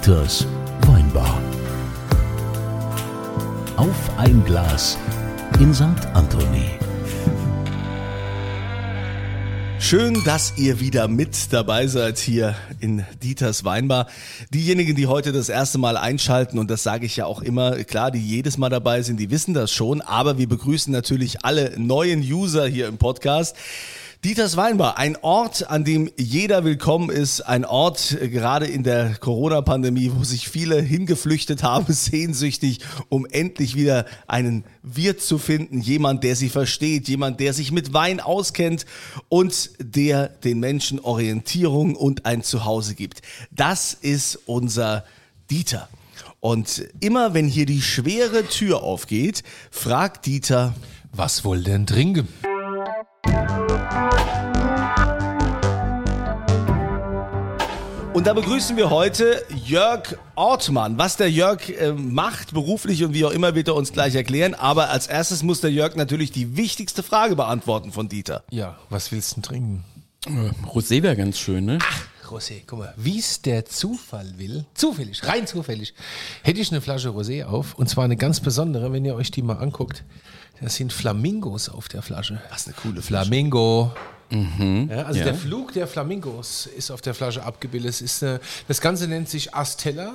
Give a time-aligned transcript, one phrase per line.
[0.00, 0.46] Dieters
[0.86, 1.38] Weinbar.
[3.76, 4.96] Auf ein Glas
[5.58, 5.84] in St.
[6.14, 6.70] Anthony.
[9.78, 14.06] Schön, dass ihr wieder mit dabei seid hier in Dieters Weinbar.
[14.54, 18.10] Diejenigen, die heute das erste Mal einschalten, und das sage ich ja auch immer, klar,
[18.10, 22.20] die jedes Mal dabei sind, die wissen das schon, aber wir begrüßen natürlich alle neuen
[22.20, 23.54] User hier im Podcast.
[24.22, 29.14] Dieters Weinbar, ein Ort, an dem jeder willkommen ist, ein Ort äh, gerade in der
[29.14, 36.22] Corona-Pandemie, wo sich viele hingeflüchtet haben, sehnsüchtig, um endlich wieder einen Wirt zu finden, jemand,
[36.22, 38.84] der sie versteht, jemand, der sich mit Wein auskennt
[39.30, 43.22] und der den Menschen Orientierung und ein Zuhause gibt.
[43.50, 45.06] Das ist unser
[45.50, 45.88] Dieter.
[46.40, 50.74] Und immer wenn hier die schwere Tür aufgeht, fragt Dieter,
[51.10, 52.28] Was wohl denn trinken?
[58.12, 60.98] Und da begrüßen wir heute Jörg Ortmann.
[60.98, 64.54] Was der Jörg äh, macht, beruflich und wie auch immer, wird er uns gleich erklären.
[64.54, 68.44] Aber als erstes muss der Jörg natürlich die wichtigste Frage beantworten von Dieter.
[68.50, 69.84] Ja, was willst du denn trinken?
[70.66, 71.78] Rosé wäre ganz schön, ne?
[72.28, 75.94] Rosé, guck mal, wie es der Zufall will, zufällig, rein zufällig,
[76.42, 79.42] hätte ich eine Flasche Rosé auf und zwar eine ganz besondere, wenn ihr euch die
[79.42, 80.04] mal anguckt.
[80.60, 82.40] Das sind Flamingos auf der Flasche.
[82.50, 83.26] Was eine coole Flasche.
[83.26, 83.92] Flamingo.
[84.32, 85.24] Ja, also Ja.
[85.24, 87.90] der Flug der Flamingos ist auf der Flasche abgebildet.
[87.90, 90.12] Es ist eine, das Ganze nennt sich Astella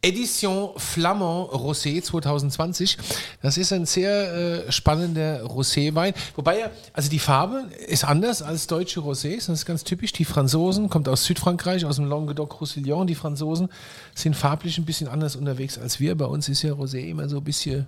[0.00, 2.98] Edition Flamand Rosé 2020.
[3.40, 6.12] Das ist ein sehr äh, spannender Roséwein.
[6.34, 9.46] Wobei er, also die Farbe ist anders als deutsche Rosés.
[9.46, 10.10] Das ist ganz typisch.
[10.12, 13.06] Die Franzosen, kommt aus Südfrankreich, aus dem Languedoc-Roussillon.
[13.06, 13.68] Die Franzosen
[14.16, 16.16] sind farblich ein bisschen anders unterwegs als wir.
[16.16, 17.86] Bei uns ist ja Rosé immer so ein bisschen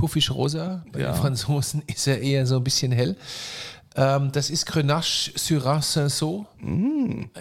[0.00, 0.82] puffig rosa.
[0.92, 1.12] Bei Ja.
[1.12, 3.16] den Franzosen ist er eher so ein bisschen hell.
[3.96, 6.46] Ähm, das ist Grenache Syrah Saint-Saul.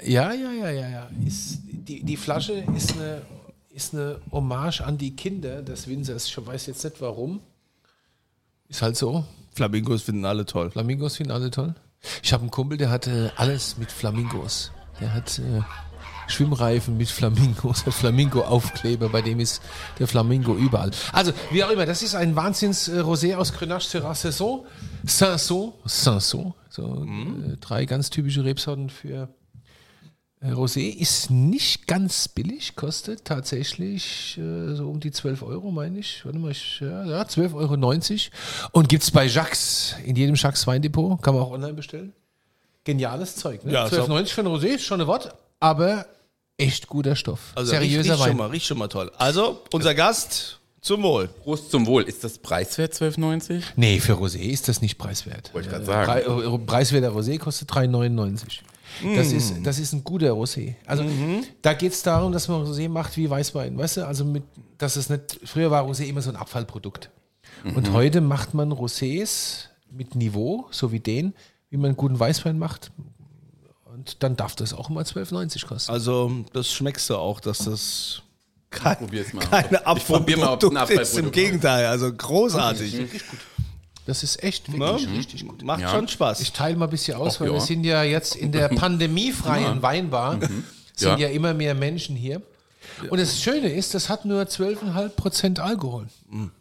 [0.04, 1.10] Ja, ja, ja, ja, ja.
[1.26, 3.22] Ist, die, die Flasche ist eine,
[3.70, 6.26] ist eine Hommage an die Kinder des Winzers.
[6.28, 7.40] Ich weiß jetzt nicht warum.
[8.68, 9.24] Ist halt so.
[9.54, 10.70] Flamingos finden alle toll.
[10.72, 11.76] Flamingos finden alle toll.
[12.24, 14.72] Ich habe einen Kumpel, der hatte alles mit Flamingos.
[15.00, 15.62] Der hat äh,
[16.30, 19.62] Schwimmreifen mit Flamingos, Flamingo-Aufkleber, bei dem ist
[19.98, 20.92] der Flamingo überall.
[21.12, 24.66] Also, wie auch immer, das ist ein Wahnsinns-Rosé aus Grenache Syrah Saison.
[25.06, 29.30] Saint-Saul, Saint-Saul, so äh, drei ganz typische Rebsorten für
[30.42, 30.90] äh, Rosé.
[30.96, 36.24] Ist nicht ganz billig, kostet tatsächlich äh, so um die 12 Euro, meine ich.
[36.26, 38.70] Warte mal, ich, ja, ja 12,90 Euro.
[38.72, 42.14] Und gibt es bei Jacques, in jedem Jacques Weindepot, kann man auch online bestellen.
[42.84, 43.74] Geniales Zeug, ne?
[43.74, 46.06] Ja, ist auch- 12,90 für ein Rosé ist schon ein Wort, aber
[46.60, 47.52] echt guter Stoff.
[47.56, 48.28] Also Seriöser riecht, riecht Wein.
[48.30, 49.12] schon mal, riecht schon mal toll.
[49.18, 51.28] Also, unser Gast zum Wohl.
[51.28, 52.04] Prost zum Wohl.
[52.04, 53.64] Ist das preiswert 12,90?
[53.76, 55.54] Nee, für Rosé ist das nicht preiswert.
[55.54, 56.24] Wollte ich gerade sagen.
[56.24, 58.60] Pre äh, preiswerter Rosé kostet 3,99.
[59.16, 60.76] Das, ist, das ist ein guter Rosé.
[60.86, 61.06] Also
[61.62, 63.78] da geht es darum, dass man Rosé macht wie Weißwein.
[63.78, 64.44] Weißt du, also mit,
[64.78, 67.10] dass es nicht, früher war Rosé immer so ein Abfallprodukt.
[67.76, 71.34] Und heute macht man Rosés mit Niveau, so wie den,
[71.70, 72.92] wie man einen guten Weißwein macht.
[74.14, 75.92] Und dann darf das auch mal 12,90 kosten.
[75.92, 78.22] Also, das schmeckst du auch, dass das
[78.72, 79.46] kein, probier's mal.
[79.46, 80.72] keine Ich probier mal, Abfallprodukt ist.
[80.72, 82.98] Im Abfallprodukt Gegenteil, also großartig.
[84.06, 84.80] Das ist echt Ne?
[84.80, 85.64] wirklich richtig gut.
[85.64, 85.90] Macht Ja.
[85.92, 86.40] schon Spaß.
[86.42, 87.62] Ich teile mal ein bisschen aus, Ach, weil wir ja.
[87.62, 90.40] sind ja jetzt in der pandemiefreien Weinbar.
[90.40, 90.64] Sind
[91.00, 91.18] ja.
[91.18, 91.28] Ja.
[91.30, 92.42] immer mehr Menschen hier.
[93.10, 96.08] Und das Schöne ist, das hat nur 12,5 Prozent Alkohol.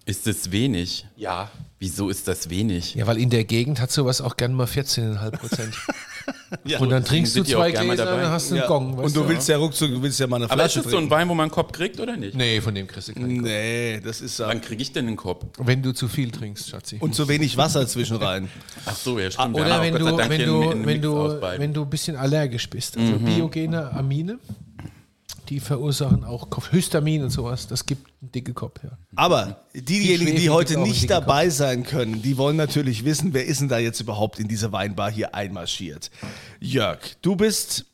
[0.05, 1.07] Ist das wenig?
[1.17, 1.51] Ja.
[1.79, 2.95] Wieso ist das wenig?
[2.95, 5.75] Ja, weil in der Gegend hat sowas auch gern mal 14,5 Prozent.
[6.65, 6.78] Ja.
[6.81, 8.69] Und dann trinkst du zwei Gläser, dann hast du einen Ja.
[8.69, 8.94] Gong.
[8.94, 10.97] Und du willst ja ruckzuck, du willst ja mal eine Aber ist Flasche das so
[10.99, 11.11] ein trinken.
[11.11, 12.34] Wein, wo man einen Kopf kriegt oder nicht?
[12.37, 13.43] Nee, von dem kriegst du keinen.
[13.43, 14.38] Nee, das ist.
[14.41, 15.44] Wann kriege ich denn einen Kopf?
[15.59, 16.97] Wenn du zu viel trinkst, Schatzi.
[17.00, 18.49] Und zu wenig Wasser zwischen rein.
[18.87, 19.55] Ach so, ja, stimmt.
[19.55, 23.19] Oder Ja, wenn du, wenn, du, wenn, du, wenn du ein bisschen allergisch bist, also
[23.19, 24.38] biogene Amine,
[25.49, 28.81] die verursachen auch Kopf, Histamin und sowas, das gibt einen dicke Kopf.
[28.83, 28.91] Ja.
[29.17, 33.61] Aber diejenigen, die Schwefel heute nicht dabei sein können, die wollen natürlich wissen, wer ist
[33.61, 36.11] denn da jetzt überhaupt in diese Weinbar hier einmarschiert.
[36.61, 37.87] Jörg, du bist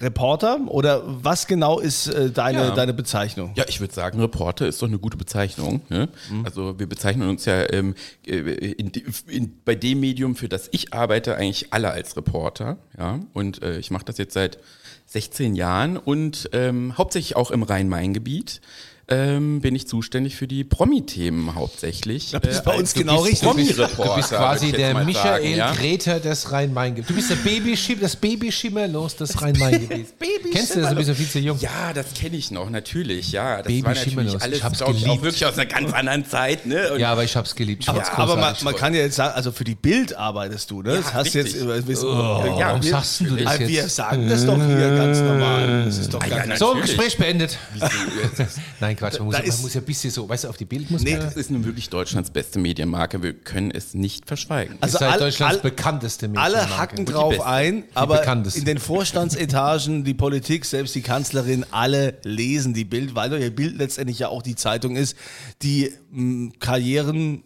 [0.00, 2.70] Reporter oder was genau ist äh, deine, Ja.
[2.74, 3.52] deine Bezeichnung?
[3.56, 5.82] Ja, ich würde sagen, Reporter ist doch eine gute Bezeichnung.
[5.88, 6.08] Ne?
[6.44, 7.94] Also wir bezeichnen uns ja ähm,
[8.26, 8.90] äh, in,
[9.28, 12.76] in, bei dem Medium, für das ich arbeite, eigentlich alle als Reporter.
[12.98, 13.20] Ja?
[13.32, 14.58] Und äh, ich mache das jetzt seit
[15.06, 18.60] 16 Jahren und ähm, hauptsächlich auch im Rhein-Main-Gebiet.
[19.08, 22.30] Ähm, bin ich zuständig für die Promi-Themen hauptsächlich.
[22.30, 23.40] Da bist du bei als uns genau richtig.
[23.42, 25.72] Du bist quasi jetzt der Michael sagen, ja?
[25.74, 27.08] Greta des Rhein-Main-Gebiets.
[27.08, 30.14] Du bist der Babyschimmer, das Babyschimmerlos des Rhein-Main-Gebiets.
[30.52, 30.90] Kennst du das?
[30.90, 31.58] Du bist ja viel zu jung.
[31.60, 33.58] Ja, das kenne ich noch, natürlich, ja.
[33.58, 35.22] Das Baby war natürlich alles, Ich hab's glaube ich, auch geliebt.
[35.22, 36.92] wirklich aus einer ganz anderen Zeit, ne?
[36.92, 37.82] Und Ja, aber ich hab's geliebt.
[37.82, 40.82] Ich Aber, aber man, man kann ja jetzt sagen, also für die Bild arbeitest du,
[40.82, 40.96] ne?
[40.96, 41.68] das hast du jetzt, richtig.
[41.68, 43.96] äh, wissen, Oh, ja, warum wir, sagst du das Ah, Wir jetzt?
[43.96, 45.84] sagen das doch hier ganz normal.
[45.84, 46.74] Das ist doch Ah, gar ja, so.
[46.74, 47.58] Gespräch beendet.
[48.80, 49.18] Nein, Quatsch.
[49.18, 51.02] Man muss, man ist- muss ja ein bisschen so, weißt du, auf die Bild muss
[51.02, 51.20] Nee, man.
[51.22, 53.22] Das ist nun wirklich Deutschlands beste Medienmarke.
[53.22, 54.76] Wir können es nicht verschweigen.
[54.80, 56.78] Also ist halt all- Deutschlands all- bekannteste Alle Medienmarke.
[56.78, 57.46] hacken die drauf beste.
[57.46, 58.22] ein, aber
[58.54, 63.54] in den Vorstandsetagen, die Politik, selbst die Kanzlerin, alle lesen die Bild, weil doch ihr
[63.54, 65.16] Bild letztendlich ja auch die Zeitung ist,
[65.62, 67.42] die mh, Karrieren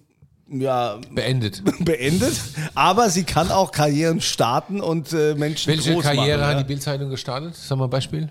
[0.51, 1.63] ja, Beendet.
[1.85, 2.33] beendet,
[2.75, 6.63] aber sie kann auch Karrieren starten und äh, Menschen Welche groß Karriere machen, hat ja.
[6.63, 7.55] die Bildzeitung gestartet?
[7.55, 8.31] Sag mal ein Beispiel.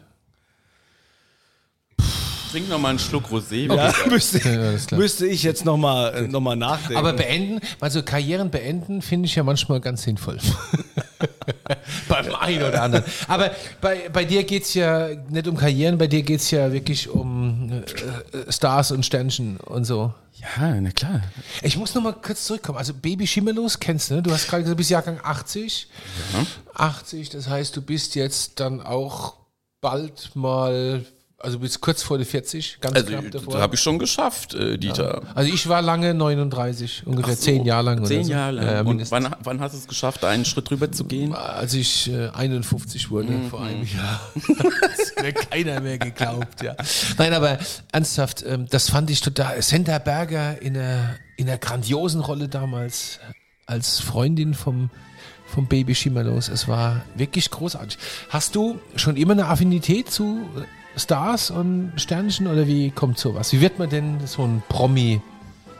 [2.52, 3.74] Trink noch mal einen Schluck Rosé.
[3.74, 6.98] Ja, müsste, Ja, müsste ich jetzt nochmal äh, noch mal nachdenken.
[6.98, 10.38] Aber beenden, also Karrieren beenden, finde ich ja manchmal ganz sinnvoll.
[12.08, 13.06] Beim einen oder anderen.
[13.28, 13.52] Aber
[13.82, 17.10] bei, bei dir geht es ja nicht um Karrieren, bei dir geht es ja wirklich
[17.10, 20.14] um äh, äh, Stars und Sternchen und so.
[20.40, 21.22] Ja, na klar.
[21.64, 22.78] Ich muss noch mal kurz zurückkommen.
[22.78, 24.24] Also Baby Schimmerlos kennst du, ne?
[24.24, 25.88] Du hast gerade gesagt, du bist Jahrgang 80.
[26.76, 29.34] 80, das heißt, du bist jetzt dann auch
[29.82, 31.06] bald mal,
[31.40, 33.62] also bist kurz vor der 40, ganz Also, knapp das davor.
[33.62, 35.22] habe ich schon geschafft, äh, Dieter.
[35.36, 38.06] Also ich war lange 39, ungefähr So, zehn Jahre lang.
[38.06, 38.32] Zehn so.
[38.32, 38.66] Jahre lang.
[38.66, 41.34] Ja, Und wann, wann hast du es geschafft, einen Schritt drüber zu gehen?
[41.36, 44.20] als ich äh, 51 wurde, vor einem Jahr.
[44.82, 46.76] das mir keiner mehr geglaubt, ja.
[47.18, 47.60] Nein, aber
[47.92, 49.62] ernsthaft, ähm, das fand ich total.
[49.62, 53.20] Senta Berger in einer, in einer grandiosen Rolle damals
[53.68, 54.90] als Freundin vom,
[55.46, 56.48] vom Baby Schimmerlos.
[56.50, 57.98] Es war wirklich großartig.
[58.30, 60.50] Hast du schon immer eine Affinität zu
[60.98, 63.54] Stars und Sternchen oder wie kommt sowas?
[63.54, 65.22] Wie wird man denn so ein Promi?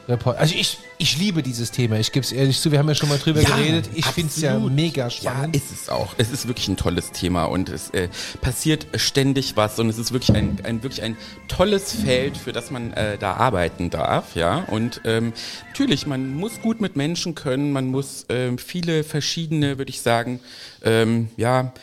[0.10, 2.96] Report- Also ich, ich liebe dieses Thema, ich gebe es ehrlich zu, wir haben ja
[2.96, 3.90] schon mal drüber Ja, geredet.
[3.94, 5.54] Ich finde es ja mega Ja, spannend.
[5.58, 6.14] ist es auch.
[6.18, 8.08] Es ist wirklich ein tolles Thema und es äh,
[8.40, 11.18] passiert ständig was und es ist wirklich ein, ein wirklich ein
[11.50, 14.60] tolles Feld, für das man äh, da arbeiten darf, ja.
[14.70, 15.34] Und ähm,
[15.68, 20.40] natürlich, man muss gut mit Menschen können, man muss ähm, viele verschiedene, würde ich sagen,
[20.86, 21.74] ähm, ja,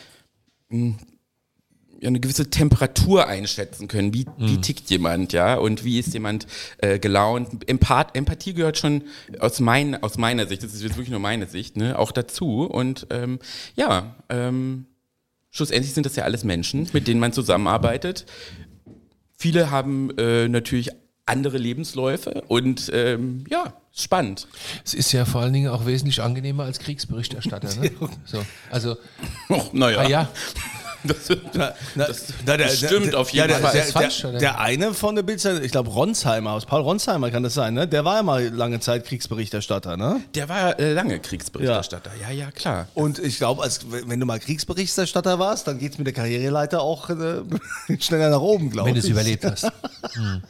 [0.71, 0.77] ja,
[2.07, 4.13] eine gewisse Temperatur einschätzen können.
[4.13, 5.55] Wie, wie tickt jemand, ja?
[5.55, 6.47] Und wie ist jemand
[6.77, 7.67] äh, gelaunt?
[7.69, 9.03] Empath Empathie gehört schon
[9.39, 12.63] aus, mein, aus meiner Sicht, das ist jetzt wirklich nur meine Sicht, ne, auch dazu.
[12.63, 13.39] Und ähm,
[13.75, 14.85] ja, ähm,
[15.51, 18.25] schlussendlich sind das ja alles Menschen, mit denen man zusammenarbeitet.
[19.37, 20.91] Viele haben äh, natürlich
[21.25, 24.47] andere Lebensläufe und ähm, ja, spannend.
[24.83, 27.75] Es ist ja vor allen Dingen auch wesentlich angenehmer als Kriegsberichterstatter.
[27.81, 27.91] Ne?
[28.25, 28.97] So, also,
[29.49, 29.99] Och, naja.
[29.99, 30.29] ah ja,
[31.07, 33.73] Das, Na, na, das, na, der- das stimmt der- auf jeden ja, der, Fall.
[33.73, 37.43] Der, falsch, der, der eine von der Bildzeitung, ich glaube Ronsheimer, aus Paul Ronsheimer kann
[37.43, 37.87] das sein, ne?
[37.87, 40.21] Der war ja mal lange Zeit Kriegsberichterstatter, ne?
[40.35, 42.11] Der war äh, lange Kriegsberichterstatter.
[42.21, 42.87] Ja, ja, klar.
[42.93, 47.09] Und ich glaube, als wenn du mal Kriegsberichterstatter warst, dann geht's mit der Karriereleiter auch
[47.09, 47.41] äh,
[47.99, 49.01] schneller nach oben, glaube wenn ich.
[49.03, 49.65] du es überlebt hast.
[50.13, 50.41] Hm.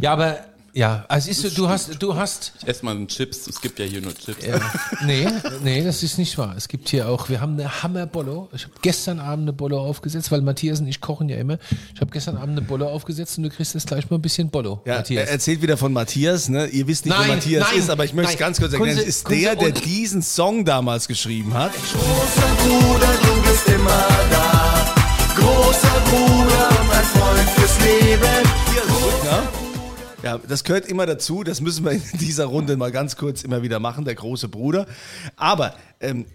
[0.00, 0.38] Ja, aber
[0.76, 3.46] ja, also ist, so, du hast, du hast, Ich esse mal einen Chips.
[3.46, 4.44] Es gibt ja hier nur Chips.
[4.44, 4.60] äh,
[5.06, 5.26] nee,
[5.64, 6.54] nee, das ist nicht wahr.
[6.56, 8.48] Es gibt hier auch, wir haben eine Hammer-Bollo.
[8.52, 11.58] Ich habe gestern Abend eine Bollo aufgesetzt, weil Matthias und ich kochen ja immer.
[11.94, 14.50] Ich habe gestern Abend eine Bollo aufgesetzt und du kriegst jetzt gleich mal ein bisschen
[14.50, 15.28] Bollo, Ja, er Matthias.
[15.30, 16.66] erzählt wieder von Matthias, ne?
[16.66, 18.96] Ihr wisst nicht, wer Nein, Matthias nein, ist, aber ich möchte es ganz kurz erklären.
[18.96, 21.72] Kunze- Es ist Kunze der, der diesen Song damals geschrieben hat.
[21.72, 24.94] Großer Bruder, du bist immer da.
[25.36, 28.22] Großer Bruder, mein Freund fürs Leben.
[29.24, 29.42] Ja?
[30.26, 31.44] Ja, das gehört immer dazu.
[31.44, 34.86] Das müssen wir in dieser Runde mal ganz kurz immer wieder machen, der große Bruder.
[35.36, 36.26] Aber ähm,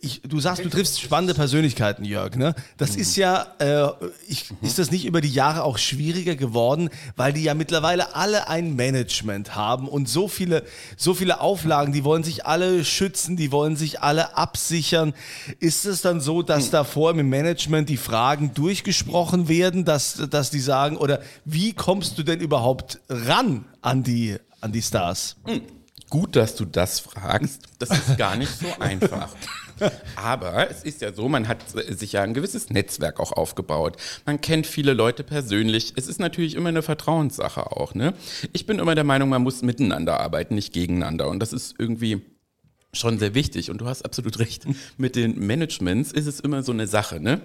[0.00, 2.36] ich, du sagst, du triffst spannende Persönlichkeiten, Jörg.
[2.36, 2.54] Ne?
[2.76, 3.88] Das ist ja, äh,
[4.28, 8.48] ich, ist das nicht über die Jahre auch schwieriger geworden, weil die ja mittlerweile alle
[8.48, 10.64] ein Management haben und so viele,
[10.96, 15.14] so viele Auflagen, die wollen sich alle schützen, die wollen sich alle absichern.
[15.60, 20.60] Ist es dann so, dass davor im Management die Fragen durchgesprochen werden, dass, dass die
[20.60, 25.36] sagen, oder wie kommst du denn überhaupt ran an die, an die Stars?
[26.12, 27.62] Gut, dass du das fragst.
[27.78, 29.30] Das ist gar nicht so einfach.
[30.16, 33.96] Aber es ist ja so, man hat sich ja ein gewisses Netzwerk auch aufgebaut.
[34.26, 35.92] Man kennt viele Leute persönlich.
[35.96, 37.94] Es ist natürlich immer eine Vertrauenssache auch.
[37.94, 38.14] Ne?
[38.52, 41.28] Ich bin immer der Meinung, man muss miteinander arbeiten, nicht gegeneinander.
[41.28, 42.22] Und das ist irgendwie
[42.92, 43.70] schon sehr wichtig.
[43.70, 44.66] Und du hast absolut recht.
[44.96, 47.20] Mit den Managements ist es immer so eine Sache.
[47.20, 47.40] Ne?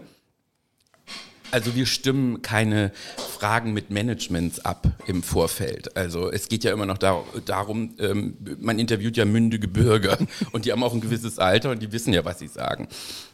[1.52, 2.92] Also wir stimmen keine
[3.38, 5.96] Fragen mit Managements ab im Vorfeld.
[5.96, 10.18] Also es geht ja immer noch dar darum, ähm, man interviewt ja mündige Bürger
[10.54, 12.88] und die haben auch ein gewisses Alter und die wissen ja, was sie sagen.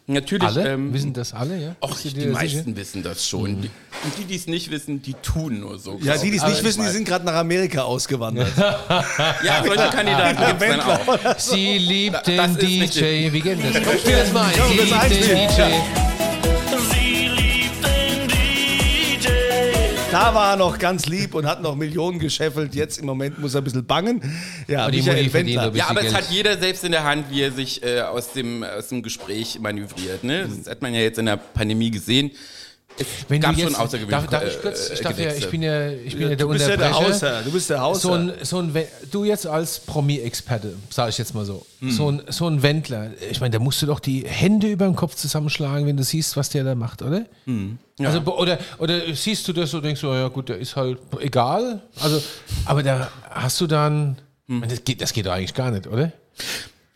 [0.06, 0.46] Natürlich.
[0.46, 0.74] Alle?
[0.74, 1.76] Ähm, Wissen das alle, ja?
[1.82, 2.76] Och, die dir meisten sicher?
[2.76, 3.62] wissen das schon.
[3.62, 3.70] Die,
[4.04, 5.98] und die, die es nicht wissen, die tun nur so.
[6.02, 6.64] Ja, die, die es nicht ich.
[6.66, 8.52] wissen, die sind gerade nach Amerika ausgewandert.
[9.44, 11.40] Ja, solche Kandidaten gibt es dann auch.
[11.40, 13.32] Sie liebt den DJ.
[13.32, 13.84] Wie geht das?
[13.84, 14.54] Komm, spiel das mal ein.
[14.54, 16.23] Sie das liebt den DJ.
[20.14, 22.76] Da war er noch ganz lieb und hat noch Millionen gescheffelt.
[22.76, 24.22] Jetzt im Moment muss er ein bisschen bangen.
[24.68, 25.64] Ja, die Michael Wendler.
[25.64, 28.32] ein Ja, aber es hat jeder selbst in der Hand, wie er sich äh, aus,
[28.34, 30.24] dem, aus dem Gespräch manövriert.
[30.24, 30.48] Ne?
[30.48, 32.30] Das hat man ja jetzt in der Pandemie gesehen.
[33.00, 35.34] Es Wenn gab du schon jetzt, außergewöhnliche darf, darf ich kurz, ich, äh, darf ja,
[35.34, 37.10] ich bin ja, ich bin ja, der Du bist ja der Unterbrecher.
[37.14, 37.42] Hausherr.
[37.42, 38.14] Du bist der So Hausherr.
[38.14, 41.90] ein, so ein, du jetzt als Promi-Experte, sage ich jetzt mal so, Hm.
[41.92, 44.96] so, ein, so ein Wendler, ich meine, da musst du doch die Hände über den
[44.96, 47.26] Kopf zusammenschlagen, wenn du siehst, was der da macht, oder?
[47.46, 47.80] Hm.
[48.00, 51.00] Also, bo- oder, oder siehst du das und denkst, oh ja gut, der ist halt
[51.20, 51.82] egal.
[52.00, 52.22] Also,
[52.66, 54.64] aber da hast du dann, Hm.
[54.68, 56.12] das, geht, das geht doch eigentlich gar nicht, oder?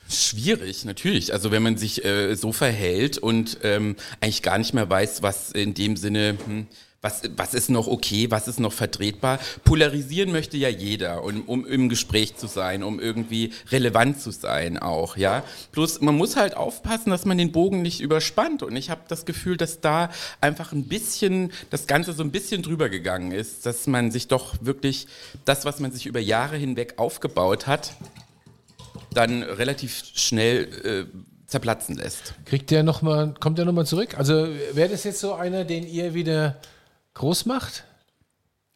[0.10, 1.34] Schwierig, natürlich.
[1.34, 5.52] Also wenn man sich äh, so verhält und ähm, eigentlich gar nicht mehr weiß, was
[5.52, 6.68] in dem Sinne, hm,
[7.02, 9.40] was, was ist noch okay, was ist noch vertretbar.
[9.64, 14.80] Polarisieren möchte ja jeder, um, um im Gespräch zu sein, um irgendwie relevant zu sein
[14.80, 15.44] auch, ja.
[15.74, 18.64] Bloß man muss halt aufpassen, dass man den Bogen nicht überspannt.
[18.64, 20.10] Und ich habe das Gefühl, dass da
[20.42, 24.56] einfach ein bisschen, das Ganze so ein bisschen drüber gegangen ist, dass man sich doch
[24.62, 25.08] wirklich
[25.46, 27.94] das, was man sich über Jahre hinweg aufgebaut hat,
[29.18, 32.34] dann relativ schnell äh, zerplatzen lässt.
[32.46, 34.18] Kriegt der noch mal, kommt der nochmal zurück?
[34.18, 36.58] Also wäre das jetzt so einer, den ihr wieder
[37.14, 37.84] groß macht?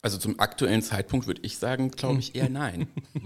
[0.03, 2.87] Also zum aktuellen Zeitpunkt würde ich sagen, glaube ich eher nein.
[3.13, 3.23] das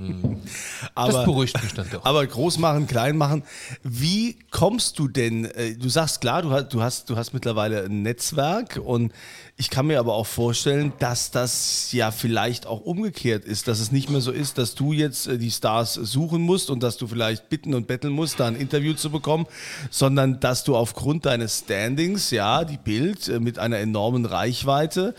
[0.93, 2.03] aber, beruhigt mich dann doch.
[2.03, 3.43] aber groß machen, klein machen.
[3.81, 5.45] Wie kommst du denn?
[5.45, 9.13] äh, Du sagst klar, du hast, du hast, du hast mittlerweile ein Netzwerk und
[9.55, 13.93] ich kann mir aber auch vorstellen, dass das ja vielleicht auch umgekehrt ist, dass es
[13.93, 17.07] nicht mehr so ist, dass du jetzt äh, die Stars suchen musst und dass du
[17.07, 19.45] vielleicht bitten und betteln musst, da ein Interview zu bekommen,
[19.91, 25.15] sondern dass du aufgrund deines Standings, ja, die Bild äh, mit einer enormen Reichweite,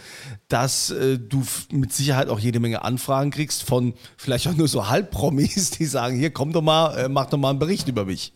[0.49, 4.89] dass äh, du mit Sicherheit auch jede Menge Anfragen kriegst von vielleicht auch nur so
[4.89, 8.33] Halbpromis, die sagen, hier komm doch mal, äh, mach doch mal einen Bericht über mich.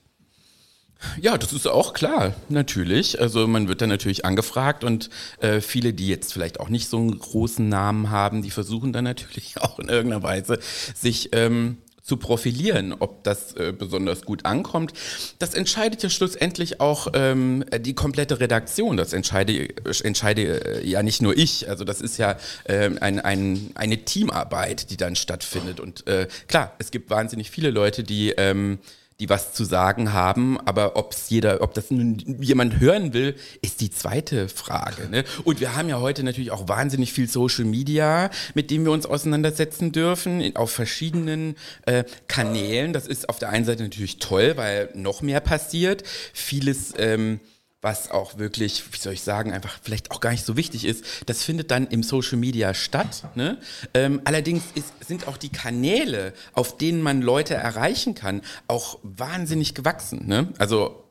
[1.20, 3.20] Ja, das ist auch klar, natürlich.
[3.20, 5.08] Also man wird dann natürlich angefragt und
[5.40, 9.04] äh, viele, die jetzt vielleicht auch nicht so einen großen Namen haben, die versuchen dann
[9.04, 10.58] natürlich auch in irgendeiner Weise
[10.94, 11.78] sich ähm,
[12.10, 14.92] zu profilieren, ob das äh, besonders gut ankommt.
[15.38, 18.96] Das entscheidet ja schlussendlich auch ähm, die komplette Redaktion.
[18.96, 19.68] Das entscheide,
[20.02, 21.68] entscheide äh, ja nicht nur ich.
[21.68, 22.36] Also das ist ja
[22.66, 25.78] ähm, ein, ein, eine Teamarbeit, die dann stattfindet.
[25.78, 28.80] Und äh, klar, es gibt wahnsinnig viele Leute, die ähm,
[29.20, 33.80] die was zu sagen haben, aber ob's jeder, ob das nun jemand hören will, ist
[33.82, 35.08] die zweite Frage.
[35.10, 35.24] Ne?
[35.44, 39.04] Und wir haben ja heute natürlich auch wahnsinnig viel Social Media, mit dem wir uns
[39.04, 42.94] auseinandersetzen dürfen, auf verschiedenen äh, Kanälen.
[42.94, 46.02] Das ist auf der einen Seite natürlich toll, weil noch mehr passiert.
[46.32, 47.40] Vieles ähm,
[47.82, 51.04] was auch wirklich, wie soll ich sagen, einfach vielleicht auch gar nicht so wichtig ist,
[51.26, 53.24] das findet dann im Social Media statt.
[53.36, 53.58] Ne?
[53.94, 59.74] Ähm, allerdings ist, sind auch die Kanäle, auf denen man Leute erreichen kann, auch wahnsinnig
[59.74, 60.26] gewachsen.
[60.26, 60.48] Ne?
[60.58, 61.04] Also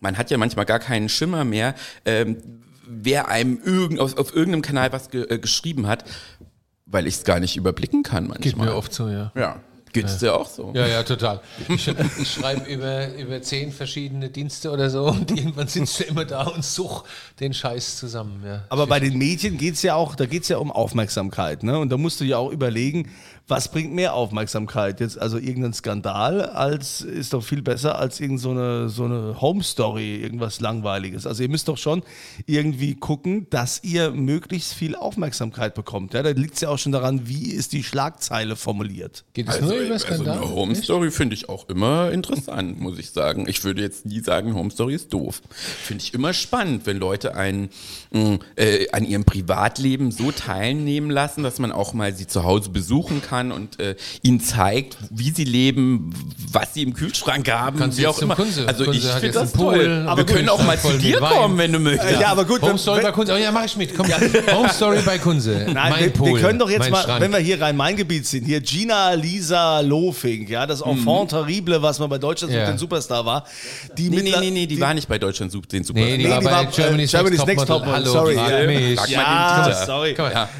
[0.00, 1.74] man hat ja manchmal gar keinen Schimmer mehr,
[2.04, 2.38] ähm,
[2.86, 6.04] wer einem irgend, auf, auf irgendeinem Kanal was ge, äh, geschrieben hat,
[6.86, 8.42] weil ich es gar nicht überblicken kann manchmal.
[8.42, 9.30] Geht mir oft so, ja.
[9.36, 9.60] Ja,
[9.92, 10.72] geht's dir auch so?
[10.74, 11.40] Ja, ja, total.
[11.68, 16.24] Ich, ich schreibe über, über zehn verschiedene Dienste oder so und irgendwann sitzt du immer
[16.24, 17.04] da und such
[17.38, 18.42] den Scheiß zusammen.
[18.44, 18.64] Ja.
[18.68, 21.78] Aber bei den Medien geht es ja auch, da geht es ja um Aufmerksamkeit, ne?
[21.78, 23.10] Und da musst du ja auch überlegen,
[23.50, 25.00] was bringt mehr Aufmerksamkeit?
[25.00, 29.40] Jetzt also irgendein Skandal als ist doch viel besser als irgend so eine, so eine
[29.40, 31.26] Home Story, irgendwas Langweiliges.
[31.26, 32.02] Also ihr müsst doch schon
[32.46, 36.14] irgendwie gucken, dass ihr möglichst viel Aufmerksamkeit bekommt.
[36.14, 39.24] Ja, da liegt es ja auch schon daran, wie ist die Schlagzeile formuliert.
[39.34, 40.38] Geht es Also, nur über also Skandal?
[40.38, 43.48] eine Home Story finde ich auch immer interessant, muss ich sagen.
[43.48, 45.42] Ich würde jetzt nie sagen, Home Story ist doof.
[45.82, 47.70] Finde ich immer spannend, wenn Leute einen
[48.12, 52.70] mh, äh, an ihrem Privatleben so teilnehmen lassen, dass man auch mal sie zu Hause
[52.70, 56.12] besuchen kann und äh, ihnen zeigt, wie sie leben,
[56.52, 58.36] was sie im Kühlschrank haben, Kannst du wie auch immer.
[58.36, 58.66] Kunze.
[58.68, 60.04] Also Kunze ich finde das toll.
[60.06, 62.20] aber Wir gut, können auch mal voll zu dir kommen, wenn du möchtest.
[62.20, 63.32] Ja, aber gut, Home wenn- Story wenn- bei Kunze.
[63.34, 63.96] Oh ja, mach ich mit.
[63.96, 64.06] Komm.
[64.54, 65.66] Home Story bei Kunze.
[65.72, 67.20] Nein, mein wir, Pool, wir können doch jetzt mal, Schrank.
[67.20, 72.08] wenn wir hier Rhein-Main-Gebiet sind, hier Gina Lisa Lofink, ja, das Enfant terrible, was man
[72.10, 72.60] bei Deutschland Ja.
[72.60, 73.44] sucht, den Superstar war.
[73.96, 76.00] Die Nee, nee, nee, nee, die, war nicht bei Deutschland sucht den Super.
[76.00, 77.66] Nee, die Nee, war die bei war, Germany's, Germany's Next.
[77.66, 77.94] Topmodel.
[77.94, 78.60] Hallo, Sorry, ja.
[79.06, 80.16] Ja, sorry.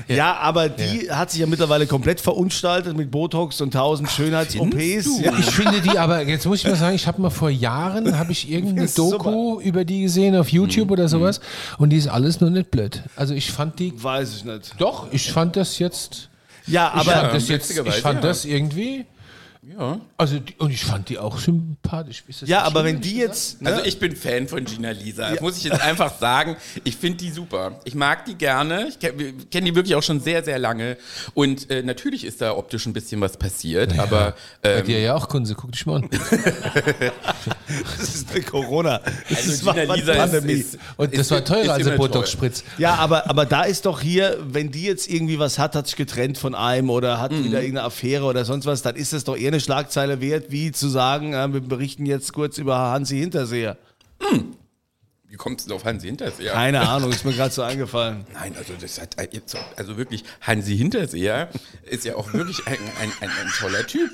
[0.08, 5.20] Ja, aber die hat sich ja mittlerweile komplett verunstaltet veranstaltet mit Botox und tausend Schönheits-OPs.
[5.22, 5.32] Ja.
[5.38, 8.32] Ich finde die aber, jetzt muss ich mal sagen, ich habe mal vor Jahren, habe
[8.32, 8.94] ich irgendeine Mhm.
[8.94, 11.40] Doku über die gesehen auf YouTube oder sowas
[11.78, 13.02] und die ist alles nur nicht blöd.
[13.16, 14.74] Also ich fand die, Weiß ich nicht.
[14.78, 16.28] doch, ich fand das jetzt,
[16.66, 19.06] Ja, ich aber fand das jetzt, ich fand das irgendwie,
[19.62, 20.00] Ja.
[20.16, 22.24] also die, und ich fand die auch sympathisch.
[22.26, 23.60] Ist das ja, aber wenn die jetzt.
[23.60, 23.70] Ne?
[23.70, 25.30] Also ich bin Fan von Gina Lisa.
[25.30, 26.56] Das muss ich jetzt einfach sagen.
[26.82, 27.78] Ich finde die super.
[27.84, 28.88] Ich mag die gerne.
[28.88, 30.96] Ich kenne kenn die wirklich auch schon sehr, sehr lange.
[31.34, 33.98] Und äh, natürlich ist da optisch ein bisschen was passiert.
[33.98, 36.08] Aber Bei ähm, dir ja auch, Kunze, guck dich mal an.
[37.98, 39.00] das ist eine Corona.
[39.28, 40.52] Das also ist Gina war Lisa Pandemie.
[40.54, 41.96] ist, ist, Und das ist- war teurer als teuer.
[41.96, 42.64] Botox-Spritz.
[42.78, 45.96] Ja, aber, aber da ist doch hier, wenn die jetzt irgendwie was hat, hat sich
[45.96, 47.44] getrennt von einem oder hat Mhm.
[47.44, 50.72] wieder irgendeine Affäre oder sonst was, dann ist das doch eher eine Schlagzeile wert, wie
[50.72, 53.76] zu sagen, äh, wir berichten jetzt kurz über Hansi Hinterseher.
[55.30, 56.52] Wie kommst du auf Hansi Hinterseher?
[56.52, 58.24] Keine Ahnung, ist mir gerade so eingefallen.
[58.34, 61.50] Nein, also das hat jetzt, also wirklich, Hansi Hinterseher
[61.84, 64.10] ist ja auch wirklich ein, ein, ein, ein toller Typ.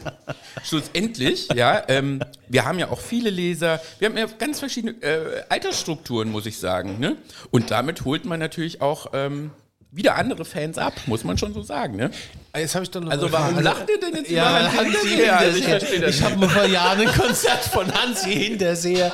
[0.62, 5.42] Schlussendlich, ja, ähm, wir haben ja auch viele Leser, wir haben ja ganz verschiedene äh,
[5.48, 7.16] Altersstrukturen, muss ich sagen, ne?
[7.50, 9.52] Und damit holt man natürlich auch ähm,
[9.92, 12.10] wieder andere Fans ab, muss man schon so sagen, ne?
[12.54, 15.38] Jetzt habe ich noch Also warum lacht ihr denn jetzt Ja, über Hansi Hinterseher?
[15.38, 15.80] Also ich Hinterseher.
[15.80, 19.12] verstehe das Ich habe mal vor Jahren ein Konzert von Hansi Hinterseher.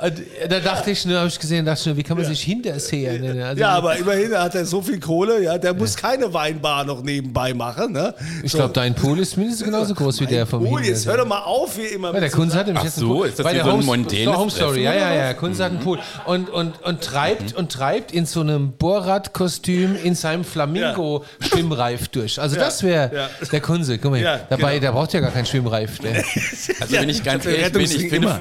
[0.00, 2.40] Und da dachte ich nur, habe ich gesehen, dachte ich nur, wie kann man sich
[2.42, 3.42] Hinterseher nennen?
[3.42, 7.02] Also, Ja, aber immerhin hat er so viel Kohle, ja, der muss keine Weinbar noch
[7.02, 7.92] nebenbei machen.
[7.92, 8.14] Ne?
[8.44, 11.26] ich glaube, dein Pool ist mindestens genauso groß wie der vom Oh, jetzt hör doch
[11.26, 12.14] mal auf, wie immer.
[12.14, 13.26] Ja, der so Kunze hat nämlich Ach jetzt so, einen Pool.
[13.28, 15.34] ist das Bei der so ein Home, mondänes so Home Story, ja, ja, ja.
[15.34, 15.98] Kunze hat einen Pool.
[16.26, 22.40] Und, und, und treibt und treibt in so einem Bohrradkostüm in seinem Flamingo-Schwimmreif durch.
[22.40, 23.30] Also das wäre ja.
[23.50, 23.98] der Kunze.
[23.98, 24.80] Guck mal, Ja, dabei, genau.
[24.80, 25.98] der braucht ja gar keinen Schwimmreif.
[25.98, 26.24] Der.
[26.80, 28.40] Also wenn ich ganz ehrlich bin, ich finde, immer.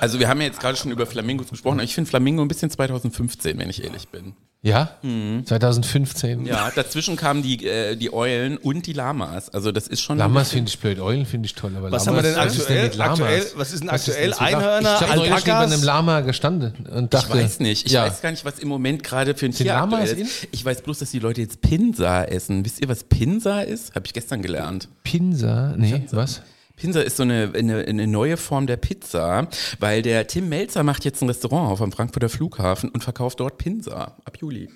[0.00, 2.48] Also wir haben ja jetzt gerade schon über Flamingos gesprochen, aber ich finde Flamingo ein
[2.48, 4.34] bisschen 2015, wenn ich ehrlich bin.
[4.64, 4.96] Ja?
[5.44, 6.46] 2015.
[6.46, 9.50] Ja, dazwischen kamen die, äh, die Eulen und die Lamas.
[9.50, 10.18] Also das ist schon.
[10.18, 11.72] Lamas finde ich blöd, Eulen finde ich toll.
[11.76, 12.82] Aber Was Lamas, haben wir denn was ist aktuell?
[12.84, 13.20] mit Lamas?
[13.20, 14.30] aktuell was ist denn Was aktuell?
[14.30, 14.56] denn so Lama?
[14.56, 17.86] Einhörner, Ich habe neulich neben einem Lama gestanden und ich dachte, weiß nicht.
[17.86, 18.04] Ich ja.
[18.06, 20.26] weiß gar nicht, was im Moment gerade für ein Tier aktuell in?
[20.26, 20.46] ist.
[20.52, 22.64] Ich weiß bloß, dass die Leute jetzt Pinsa essen.
[22.64, 23.94] Wisst ihr, was Pinsa ist?
[23.96, 24.88] Habe ich gestern gelernt.
[25.02, 26.40] Pinsa, nee, was?
[26.76, 29.48] Pinsa ist so eine, eine, eine neue Form der Pizza,
[29.78, 33.58] weil der Tim Melzer macht jetzt ein Restaurant auf am Frankfurter Flughafen und verkauft dort
[33.58, 34.68] Pinsa ab Juli.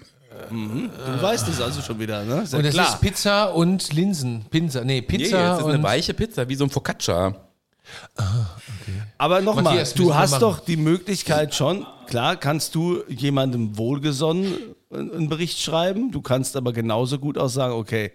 [0.50, 2.44] Du weißt es also schon wieder, ne?
[2.48, 2.88] Ja Und klar.
[2.88, 4.44] ist Pizza und Linsen.
[4.50, 7.34] Pinsa, nee, Nee, Pizza es ist und eine weiche Pizza, wie so ein Focaccia.
[9.18, 14.54] Aber nochmal, Matthias, müssen du hast doch die Möglichkeit schon, klar kannst du jemandem wohlgesonnen
[14.90, 18.12] einen Bericht schreiben, du kannst aber genauso gut auch sagen, okay,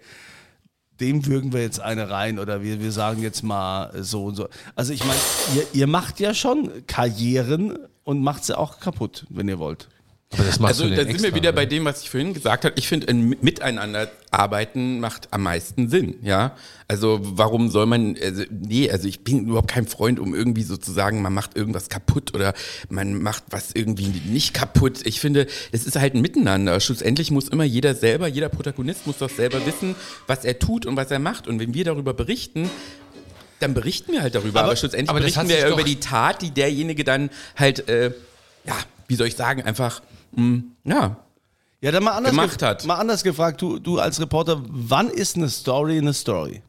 [1.02, 4.48] dem würgen wir jetzt eine rein oder wir, wir sagen jetzt mal so und so.
[4.76, 5.20] Also ich meine,
[5.56, 9.88] ihr, ihr macht ja schon Karrieren und macht sie auch kaputt, wenn ihr wollt.
[10.32, 11.56] Aber Also da sind extra, wir wieder oder?
[11.56, 12.74] bei dem, was ich vorhin gesagt habe.
[12.78, 16.56] Ich finde, ein Miteinander arbeiten macht am meisten Sinn, ja.
[16.88, 21.20] Also warum soll man, also, nee, also ich bin überhaupt kein Freund, um irgendwie sozusagen,
[21.20, 22.54] man macht irgendwas kaputt oder
[22.88, 25.04] man macht was irgendwie nicht kaputt.
[25.04, 26.80] Ich finde, es ist halt ein Miteinander.
[26.80, 29.94] Schlussendlich muss immer jeder selber, jeder Protagonist muss doch selber wissen,
[30.26, 31.46] was er tut und was er macht.
[31.46, 32.70] Und wenn wir darüber berichten,
[33.60, 34.64] dann berichten wir halt darüber.
[34.64, 38.12] Aber, schlussendlich aber berichten wir ja über die Tat, die derjenige dann halt, äh,
[38.64, 38.74] ja,
[39.08, 40.00] wie soll ich sagen, einfach,
[40.34, 41.16] mh, ja,
[41.80, 42.84] Ja, dann mal anders, Gemacht hat.
[42.86, 46.62] mal anders gefragt, du, du als Reporter, wann ist eine Story eine Story?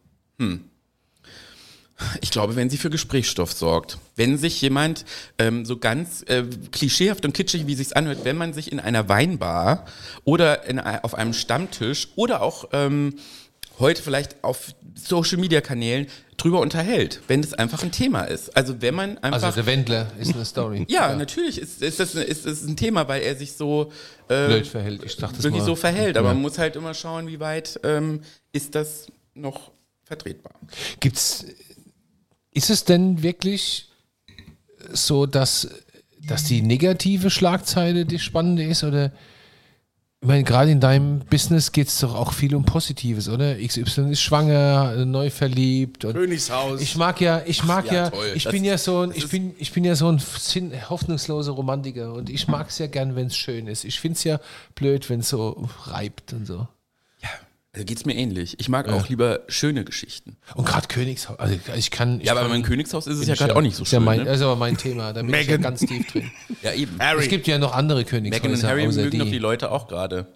[2.22, 3.98] Ich glaube, wenn sie für Gesprächsstoff sorgt.
[4.16, 5.06] Wenn sich jemand
[5.38, 9.08] ähm, so ganz äh, klischeehaft und kitschig, wie sich's anhört, wenn man sich in einer
[9.08, 9.86] Weinbar
[10.26, 13.16] oder in, ei- auf einem Stammtisch oder auch ähm,
[13.80, 16.08] heute vielleicht auf Social Media Kanälen
[16.38, 18.56] drüber unterhält, wenn es einfach ein Thema ist.
[18.56, 20.86] Also wenn man einfach Also der Wendler ist eine Story.
[20.90, 23.92] ja, natürlich ist, ist, das, ist das ein Thema, weil er sich so
[24.30, 25.04] äh, Blöd verhält.
[25.04, 25.66] Ich dachte wirklich mal.
[25.66, 26.18] so verhält.
[26.18, 26.34] Aber Ja.
[26.34, 29.72] man muss halt immer schauen, wie weit ähm, ist das noch
[30.04, 30.54] vertretbar.
[31.00, 31.46] Gibt's,
[32.52, 33.90] ist es denn wirklich
[34.92, 35.68] so, dass,
[36.28, 38.84] dass die negative Schlagzeile die spannende ist?
[38.84, 39.12] Oder,
[40.24, 43.56] ich meine, gerade in deinem Business geht es doch auch viel um Positives, oder?
[43.58, 46.06] XY ist schwanger, neu verliebt.
[46.06, 46.80] Und Königshaus.
[46.82, 49.74] ich mag ja, ich mag ja, ich Das- bin ja so ein, ich bin, ich
[49.74, 50.22] bin ja so ein
[50.90, 53.84] hoffnungsloser Romantiker und ich mag es ja gern, wenn es schön ist.
[53.84, 54.40] Ich finde es ja
[54.76, 56.68] blöd, wenn es so reibt und so.
[57.76, 58.60] Also geht's mir ähnlich.
[58.60, 60.38] Ich mag auch lieber schöne Geschichten.
[60.54, 62.20] Und gerade Königshaus, also ich kann.
[62.20, 64.06] Ich Ja, aber beim Königshaus ist es ja gerade auch nicht so ist ja schön.
[64.06, 64.26] mein, ne?
[64.26, 66.30] Das ist aber mein Thema, da bin ich ja ganz tief drin.
[66.62, 67.00] Ja, eben.
[67.20, 69.38] Es gibt ja noch andere Meghan und Königshäuser, Harry mögen doch die die.
[69.40, 70.28] Leute auch gerade.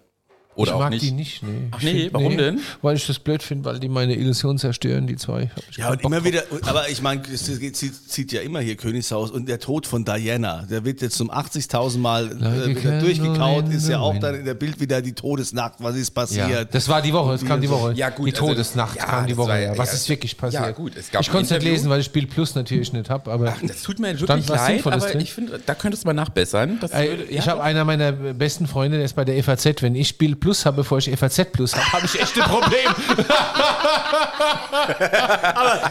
[0.58, 1.02] Oder ich auch mag nicht?
[1.04, 1.68] die nicht, nee.
[1.70, 2.60] Ach nee, warum denn?
[2.82, 5.50] Weil ich das blöd finde, weil die meine Illusion zerstören, die zwei.
[5.76, 6.24] Ja, und Bock immer drauf.
[6.32, 10.04] wieder, aber ich meine, es geht- zieht, ja immer hier Königshaus und der Tod von
[10.04, 14.44] Diana, der wird jetzt zum 80.000 Mal äh, wieder durchgekaut, ist ja auch dann in
[14.44, 16.74] der Bild wieder die Todesnacht, was ist Ja, passiert.
[16.74, 17.92] das war die Woche, es kam die Woche.
[17.94, 19.48] Ja, gut, die also- Todesnacht ja, kam die Woche.
[19.48, 19.72] war ja.
[19.72, 20.62] ja- Was ja, ist wirklich passiert?
[20.64, 23.08] ja, gut, es gab ich konnte es nicht lesen, weil ich Spiel Plus natürlich nicht
[23.10, 25.20] habe, aber Das tut mir stand wirklich was leid, Sinnvolles aber drin.
[25.20, 26.78] ich finde, da könntest du mal nachbessern.
[26.80, 29.82] Das Ey, würde- ich ja, habe einer meiner besten Freunde, der ist bei der FAZ.
[29.82, 32.94] Wenn ich Spiel Plus habe, bevor ich FAZ Plus habe, habe ich echt ein Problem.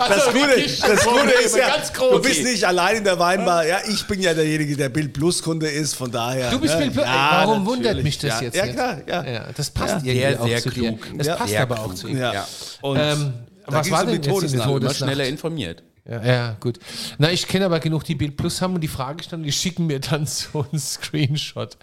[0.10, 2.12] das Gute, das Gute ist ja, ganz groß.
[2.12, 3.66] du bist nicht allein in der Weinbar.
[3.66, 6.52] Ja, ich bin ja derjenige, der Bild Plus Kunde ist, von daher.
[6.52, 6.82] Du bist ne?
[6.82, 7.06] Spiel Plus.
[7.06, 7.68] Ja, Warum natürlich.
[7.88, 8.76] wundert mich das ja, jetzt Ja, nicht?
[8.76, 9.26] klar, ja.
[9.26, 10.12] Ja, das passt Ja.
[10.14, 10.82] irgendwie Sehr, auch sehr zu dir.
[10.90, 11.08] klug.
[11.18, 11.36] Das Ja.
[11.36, 11.98] passt Sehr aber auch klug.
[11.98, 12.18] zu ihm.
[12.18, 12.48] Ja.
[12.82, 13.34] Und Ähm,
[13.66, 14.54] was war denn die jetzt Todesnacht.
[14.70, 14.98] immer Todesnacht?
[14.98, 15.84] schneller informiert.
[16.10, 16.80] Ja, ja, gut.
[17.18, 19.52] Na, ich kenne aber genug, die Bild Plus haben und die frage ich dann, die
[19.52, 21.76] schicken mir dann so einen Screenshot.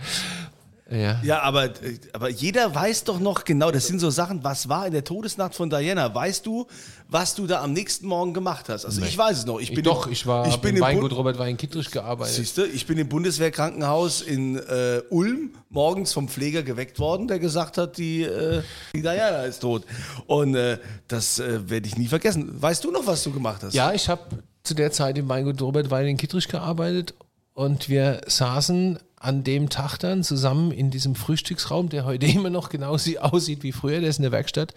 [0.90, 1.18] Ja.
[1.23, 1.70] Ja, aber,
[2.12, 5.55] aber jeder weiß doch noch genau, das sind so Sachen, was war in der Todesnacht
[5.55, 6.14] von Diana?
[6.14, 6.66] Weißt du,
[7.09, 8.85] was du da am nächsten Morgen gemacht hast?
[8.85, 9.61] Also ich weiß es noch.
[9.61, 11.90] Ich bin Doch, im, ich war ich ich bin im Weingut Bund, Robert Wein Kittrich
[11.90, 12.35] gearbeitet.
[12.35, 17.38] Siehst du, ich bin im Bundeswehrkrankenhaus in äh, Ulm morgens vom Pfleger geweckt worden, der
[17.38, 18.62] gesagt hat, die, äh,
[18.94, 19.85] die Diana ist tot.
[20.27, 22.61] Und äh, das äh, werde ich nie vergessen.
[22.61, 23.73] Weißt du noch, was du gemacht hast?
[23.73, 24.23] Ja, ich habe
[24.62, 27.14] zu der Zeit im Weingut Robert Wein in Kittrich gearbeitet
[27.55, 32.69] und wir saßen an dem Tag dann zusammen in diesem Frühstücksraum, der heute immer noch
[32.69, 34.75] genau sie aussieht wie früher, der ist in der Werkstatt.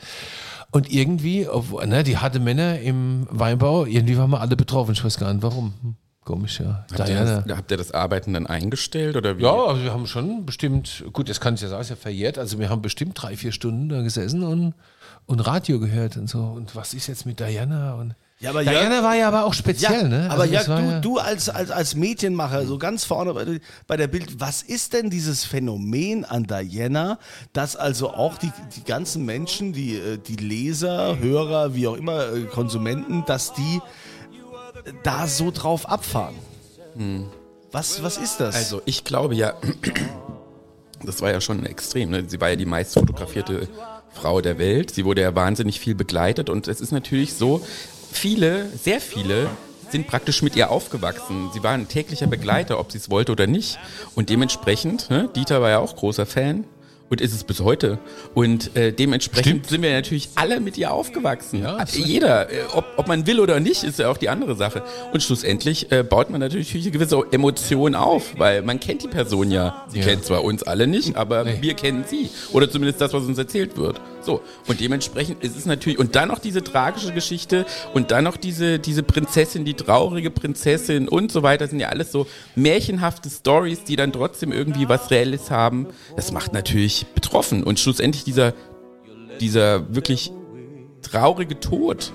[0.72, 4.92] Und irgendwie, obwohl, ne, die harte Männer im Weinbau, irgendwie waren wir alle betroffen.
[4.94, 5.74] Ich weiß gar nicht warum.
[5.82, 5.96] Hm,
[6.28, 6.86] Komisch, ja.
[6.92, 9.44] Habt ihr, das, habt ihr das Arbeiten dann eingestellt oder wie?
[9.44, 12.38] Ja, also wir haben schon bestimmt, gut, das kann ich ja sagen, ist ja verjährt,
[12.38, 14.74] also wir haben bestimmt drei, vier Stunden da gesessen und,
[15.26, 16.40] und Radio gehört und so.
[16.40, 17.94] Und was ist jetzt mit Diana?
[17.94, 20.28] Und Ja, aber Diana Jörg- war ja aber auch speziell, Ja, ne?
[20.30, 23.45] aber Also ja, das war du, du als, als, als Medienmacher, so ganz vorne bei,
[23.45, 27.17] der- bei der Bild, was ist denn dieses Phänomen an Diana,
[27.54, 32.32] dass also auch die, die ganzen Menschen, die, äh, die Leser, Hörer, wie auch immer,
[32.32, 33.82] äh, Konsumenten, dass die
[34.86, 36.36] äh, da so drauf abfahren?
[37.71, 38.56] Was, was ist das?
[38.56, 39.54] Also ich glaube ja,
[41.04, 42.10] das war ja schon extrem.
[42.12, 42.23] Ne?
[42.28, 43.67] Sie war ja die meist fotografierte
[44.13, 44.91] Frau der Welt.
[44.91, 47.62] Sie wurde ja wahnsinnig viel begleitet und es ist natürlich so,
[48.17, 49.47] viele, sehr viele
[49.89, 51.49] sind praktisch mit ihr aufgewachsen.
[51.53, 53.80] Sie war ein täglicher Begleiter, ob sie es wollte oder nicht.
[54.15, 56.65] Und dementsprechend, ne, Dieter war ja auch großer Fan
[57.10, 57.99] und ist es bis heute.
[58.34, 61.62] Und äh, dementsprechend sind wir natürlich alle mit ihr aufgewachsen.
[61.63, 61.86] Ja.
[61.93, 64.84] Jeder, äh, ob, ob man will oder nicht, ist ja auch die andere Sache.
[65.13, 69.51] Und schlussendlich äh, baut man natürlich eine gewisse Emotion auf, weil man kennt die Person
[69.51, 69.86] ja.
[69.88, 70.06] Sie Ja.
[70.06, 71.58] kennt zwar uns alle nicht, aber Nee.
[71.62, 72.30] wir kennen sie.
[72.51, 74.01] Oder zumindest das, was uns erzählt wird.
[74.28, 74.42] So.
[74.68, 78.78] Und dementsprechend ist es natürlich, und dann noch diese tragische Geschichte und dann noch diese,
[78.78, 83.96] diese Prinzessin, die traurige Prinzessin und so weiter, sind ja alles so märchenhafte Stories, die
[83.96, 85.88] dann trotzdem irgendwie was Reelles haben.
[86.18, 87.63] Das macht natürlich betroffen.
[87.63, 88.54] Und schlussendlich dieser,
[89.40, 90.34] dieser wirklich
[91.04, 92.12] traurige Tod.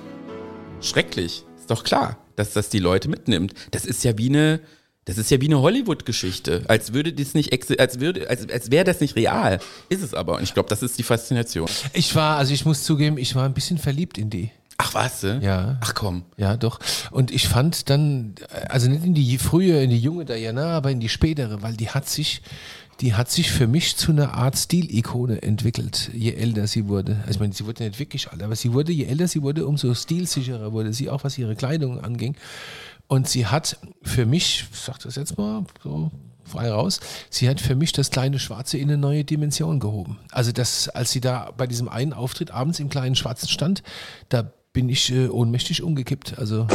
[0.83, 1.46] Schrecklich.
[1.57, 3.55] Ist doch klar, dass das die Leute mitnimmt.
[3.70, 4.61] Das ist ja wie eine,
[5.04, 6.62] das ist ja wie eine Hollywood-Geschichte.
[6.68, 9.58] Als würde das nicht, als würde, als, als wäre das nicht real.
[9.88, 10.36] Ist es aber.
[10.36, 11.68] Und ich glaube, das ist die Faszination.
[11.92, 14.50] Ich war, also ich muss zugeben, ich war ein bisschen verliebt in die.
[14.78, 15.38] Ach was, äh?
[15.40, 15.78] Ja.
[15.80, 16.22] Ach komm.
[16.36, 16.78] Ja, doch.
[17.10, 18.34] Und ich fand dann,
[18.68, 21.90] also nicht in die frühe, in die junge Diana, aber in die spätere, weil die
[21.90, 22.42] hat sich,
[23.00, 27.18] die hat sich für mich zu einer Art Stilikone entwickelt, je älter sie wurde.
[27.22, 29.66] Also ich meine, sie wurde nicht wirklich alt, aber sie wurde, je älter sie wurde,
[29.66, 32.36] umso stilsicherer wurde sie, auch was ihre Kleidung anging.
[33.08, 36.10] Und sie hat für mich, ich sag das jetzt mal so
[36.44, 40.18] frei raus, sie hat für mich das kleine Schwarze in eine neue Dimension gehoben.
[40.30, 43.82] Also das, als sie da bei diesem einen Auftritt abends im kleinen Schwarzen stand,
[44.28, 46.38] da bin ich äh, ohnmächtig umgekippt.
[46.38, 46.66] Also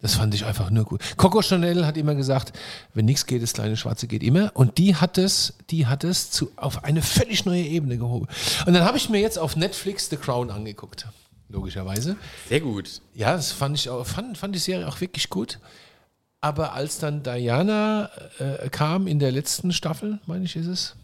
[0.00, 1.02] das fand ich einfach nur gut.
[1.16, 2.56] Coco Chanel hat immer gesagt,
[2.94, 4.50] wenn nichts geht, das kleine Schwarze geht immer.
[4.54, 8.26] Und die hat es, die hat es zu, auf eine völlig neue Ebene gehoben.
[8.66, 11.06] Und dann habe ich mir jetzt auf Netflix The Crown angeguckt.
[11.50, 12.16] Logischerweise.
[12.48, 13.00] Sehr gut.
[13.14, 15.58] Ja, das fand ich auch, fand, fand die Serie auch wirklich gut.
[16.40, 18.08] Aber als dann Diana
[18.38, 20.96] äh, kam in der letzten Staffel, meine ich, ist es.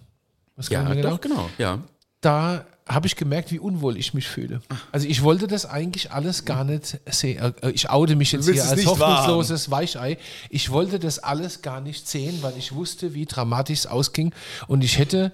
[0.57, 1.51] Was Ja, man doch, genau.
[1.59, 1.81] Ja.
[2.21, 4.63] da habe ich gemerkt, wie unwohl ich mich fühle.
[4.93, 7.53] Also ich wollte das eigentlich alles gar nicht sehen.
[7.61, 10.19] Äh, Ich oute mich jetzt hier als hoffnungsloses Weichei.
[10.49, 14.33] Ich wollte das alles gar nicht sehen, weil ich wusste, wie dramatisch es ausging.
[14.69, 15.33] Und ich hätte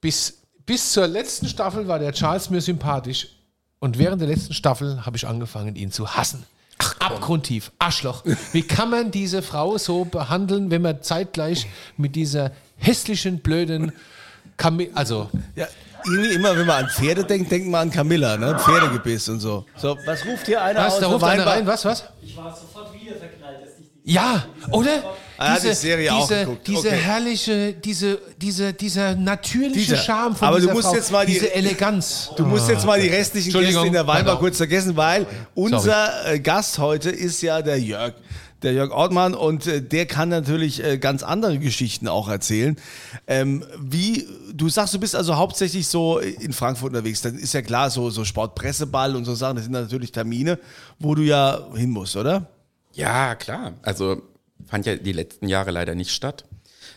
[0.00, 3.28] bis, bis zur letzten Staffel war der Charles mir sympathisch.
[3.78, 6.44] Und während der letzten Staffel habe ich angefangen, ihn zu hassen.
[6.98, 8.24] Abgrundtief, Arschloch.
[8.52, 13.92] Wie kann man diese Frau so behandeln, wenn man zeitgleich mit dieser hässlichen, blöden
[14.56, 15.66] Kamil also ja,
[16.04, 18.58] irgendwie immer, wenn man an Pferde denkt, denkt man an Camilla, ne?
[18.58, 19.64] Pferdegebiss und so.
[19.76, 22.04] So, was ruft hier einer Was, aus da der ruft einer rein, was, was?
[22.22, 23.72] Ich war sofort wieder verknallt, dass
[24.04, 25.02] Ja, oder?
[25.36, 26.66] Ah, die Serie auch diese, geguckt.
[26.66, 26.96] diese Okay.
[26.96, 31.32] herrliche, diese, diese, dieser natürliche Dieser- Charme von aber du musst Frau, jetzt mal die-
[31.34, 32.30] diese Eleganz.
[32.36, 34.38] Du musst jetzt mal die restlichen Entschuldigung, Gäste in der pardon.
[34.38, 38.14] kurz vergessen, weil unser äh, Gast heute ist ja der Jörg.
[38.62, 42.76] Der Jörg Ortmann und äh, der kann natürlich äh, ganz andere Geschichten auch erzählen.
[43.26, 47.20] Ähm, wie, du sagst, du bist also hauptsächlich so in Frankfurt unterwegs.
[47.20, 50.58] Dann ist ja klar, so, so Sportpresseball und so Sachen, das sind natürlich Termine,
[50.98, 52.46] wo du ja hin musst, oder?
[52.94, 53.72] Ja, klar.
[53.82, 54.22] Also
[54.66, 56.44] fand ja die letzten Jahre leider nicht statt.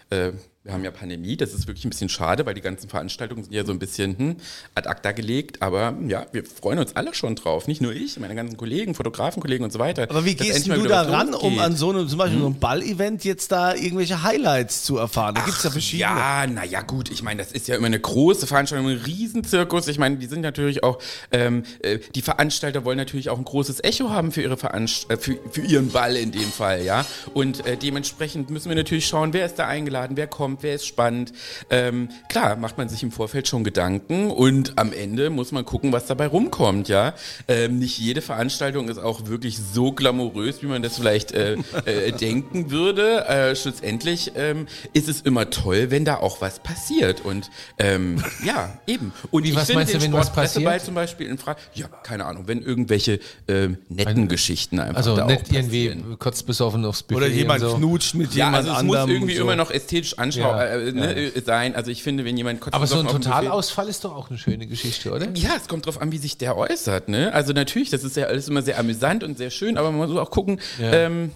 [0.09, 0.31] Äh,
[0.67, 3.53] wir haben ja Pandemie, das ist wirklich ein bisschen schade, weil die ganzen Veranstaltungen sind
[3.53, 4.35] ja so ein bisschen hm,
[4.75, 5.61] ad acta gelegt.
[5.61, 7.67] Aber ja, wir freuen uns alle schon drauf.
[7.67, 10.03] Nicht nur ich, meine ganzen Kollegen, Fotografenkollegen und so weiter.
[10.09, 13.23] Aber wie gehst du da ran, um an so einem, zum Beispiel so einem Ball-Event
[13.23, 15.35] jetzt da irgendwelche Highlights zu erfahren?
[15.35, 16.09] Da gibt es ja verschiedene.
[16.09, 17.09] Ja, naja, gut.
[17.11, 19.87] Ich meine, das ist ja immer eine große Veranstaltung, ein Riesenzirkus.
[19.87, 20.99] Ich meine, die sind natürlich auch,
[21.31, 25.15] ähm, äh, die Veranstalter wollen natürlich auch ein großes Echo haben für ihre Veranst äh,
[25.15, 27.05] für, für ihren Ball in dem Fall, ja.
[27.33, 30.85] Und äh, dementsprechend müssen wir natürlich schauen, wer ist da eingeladen, wer kommt, wer ist
[30.85, 31.33] spannend.
[31.69, 35.91] Ähm, klar, macht man sich im Vorfeld schon Gedanken und am Ende muss man gucken,
[35.91, 37.13] was dabei rumkommt, ja.
[37.47, 41.53] Ähm, nicht jede Veranstaltung ist auch wirklich so glamourös, wie man das vielleicht äh,
[41.85, 43.25] äh, denken würde.
[43.27, 48.77] Äh, schlussendlich ähm, ist es immer toll, wenn da auch was passiert und ähm, ja,
[48.87, 49.13] eben.
[49.31, 50.81] Und Wie, ich was finde meinst du, wenn was passiert?
[50.83, 55.25] zum Beispiel in Frage, ja, keine Ahnung, wenn irgendwelche ähm, netten Geschichten einfach Also da
[55.25, 57.75] auch irgendwie kurz besoffen aufs Buffet Oder jemand so.
[57.75, 59.07] knutscht mit Ja, jemand also es anderem.
[59.07, 59.43] muss irgendwie so.
[59.43, 61.75] immer noch ästhetisch anschau Ja, äh, ne, äh, sein.
[61.75, 65.11] Also ich finde, wenn jemand Aber so ein Totalausfall ist doch auch eine schöne Geschichte,
[65.11, 65.27] oder?
[65.35, 67.09] Ja, es kommt drauf an, wie sich der äußert.
[67.09, 67.33] Ne?
[67.33, 70.17] Also natürlich, das ist ja alles immer sehr amüsant und sehr schön, aber man muss
[70.17, 70.59] auch gucken.
[70.79, 71.31] Ähm,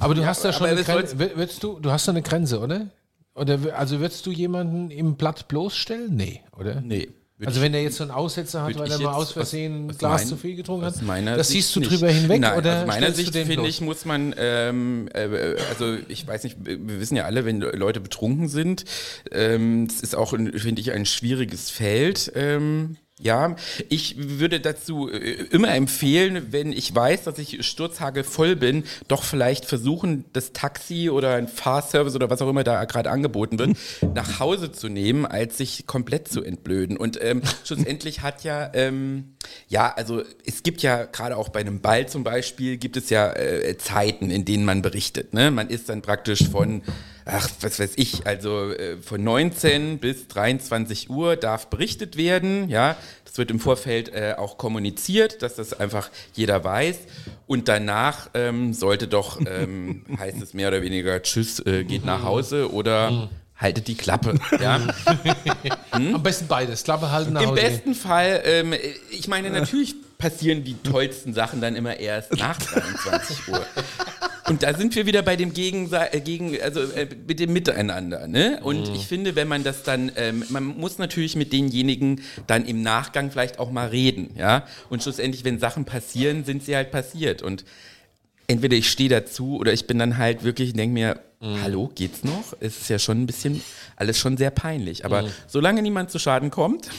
[0.00, 1.18] Aber du hast da schon eine Grenze.
[1.18, 2.86] Wi- Würdest du, du hast da eine Grenze, oder?
[3.34, 6.14] Oder also würdest du jemanden im Blatt bloßstellen?
[6.14, 6.80] Nee, oder?
[6.80, 7.08] Nee.
[7.40, 9.90] Würd Also wenn er jetzt so einen Aussetzer hat, weil er mal aus Versehen aus-
[9.94, 11.90] aus Glas mein- zu viel getrunken hat, das Sicht siehst du nicht.
[11.92, 16.26] drüber hinweg Nein, oder aus meiner Sicht finde ich, muss man, ähm, äh, also ich
[16.26, 18.84] weiß nicht, wir wissen ja alle, wenn Leute betrunken sind,
[19.32, 22.30] ähm, das ist auch, finde ich, ein schwieriges Feld.
[22.34, 23.56] Ähm, ja,
[23.88, 29.22] ich würde dazu äh, immer empfehlen, wenn ich weiß, dass ich sturzhagel voll bin, doch
[29.22, 33.76] vielleicht versuchen, das Taxi oder ein Fahrservice oder was auch immer da gerade angeboten wird,
[34.14, 36.96] nach Hause zu nehmen, als sich komplett zu entblöden.
[36.96, 39.34] Und ähm, schlussendlich hat ja, ähm,
[39.68, 43.32] ja, also es gibt ja gerade auch bei einem Ball zum Beispiel, gibt es ja
[43.32, 45.34] äh, Zeiten, in denen man berichtet.
[45.34, 45.50] Ne?
[45.50, 46.82] Man ist dann praktisch von
[47.24, 52.96] ach, was weiß ich, also äh, von 19 bis 23 Uhr darf berichtet werden, ja.
[53.24, 56.96] Das wird im Vorfeld äh, auch kommuniziert, dass das einfach jeder weiß.
[57.46, 62.24] Und danach ähm, sollte doch, ähm, heißt es mehr oder weniger, tschüss, äh, geht nach
[62.24, 63.28] Hause oder
[63.60, 64.80] haltet die Klappe, ja.
[65.90, 66.82] Am besten beides.
[66.82, 67.60] Klappe halten nach Im Hause.
[67.60, 67.70] gehen.
[67.70, 68.74] besten Fall, ähm,
[69.10, 73.64] ich meine, natürlich passieren die tollsten Sachen dann immer erst nach 23 Uhr.
[74.50, 78.26] Und da sind wir wieder bei dem Gegensa äh, gegen, also äh, mit dem Miteinander.
[78.26, 78.58] Ne?
[78.64, 82.82] Und ich finde, wenn man das dann, ähm, man muss natürlich mit denjenigen dann im
[82.82, 84.66] Nachgang vielleicht auch mal reden, ja.
[84.88, 87.42] Und schlussendlich, wenn Sachen passieren, sind sie halt passiert.
[87.42, 87.64] Und
[88.48, 91.20] entweder ich stehe dazu oder ich bin dann halt wirklich, denke mir,
[91.62, 92.52] hallo, geht's noch?
[92.58, 93.62] Es ist ja schon ein bisschen,
[93.94, 95.04] alles schon sehr peinlich.
[95.04, 96.90] Aber solange niemand zu Schaden kommt,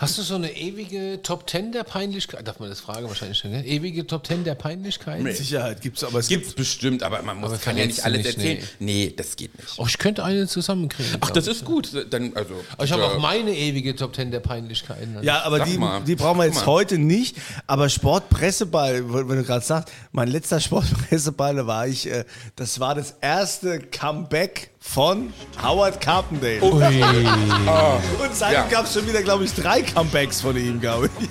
[0.00, 2.48] Hast du so eine ewige Top Ten der Peinlichkeit?
[2.48, 3.66] Darf man das fragen wahrscheinlich schon, gell?
[3.66, 5.22] Ewige Top Ten der Peinlichkeiten?
[5.24, 6.56] Mit Sicherheit gibt es, aber es Gibt's gibt.
[6.56, 8.68] bestimmt, aber man muss, Aber kann ja nicht alles nicht, erzählen.
[8.78, 9.12] Nee.
[9.14, 9.74] das geht nicht.
[9.76, 11.18] Oh, ich könnte eine zusammenkriegen.
[11.20, 11.90] Ach, das ist gut.
[12.08, 15.16] Dann, also, Aber ich habe auch meine ewige Top Ten der Peinlichkeiten.
[15.16, 17.36] Also Ja, aber die, die brauchen wir jetzt heute nicht.
[17.66, 22.24] Aber Sportpresseball, wenn du gerade sagst, mein letzter Sportpresseball, war ich, äh,
[22.56, 26.62] das war das erste Comeback von Howard Carpendale.
[26.62, 26.70] Ui.
[28.22, 28.66] Und seitdem Ja.
[28.70, 31.28] gab es schon wieder, glaube ich, drei Comebacks von ihm, glaube ich.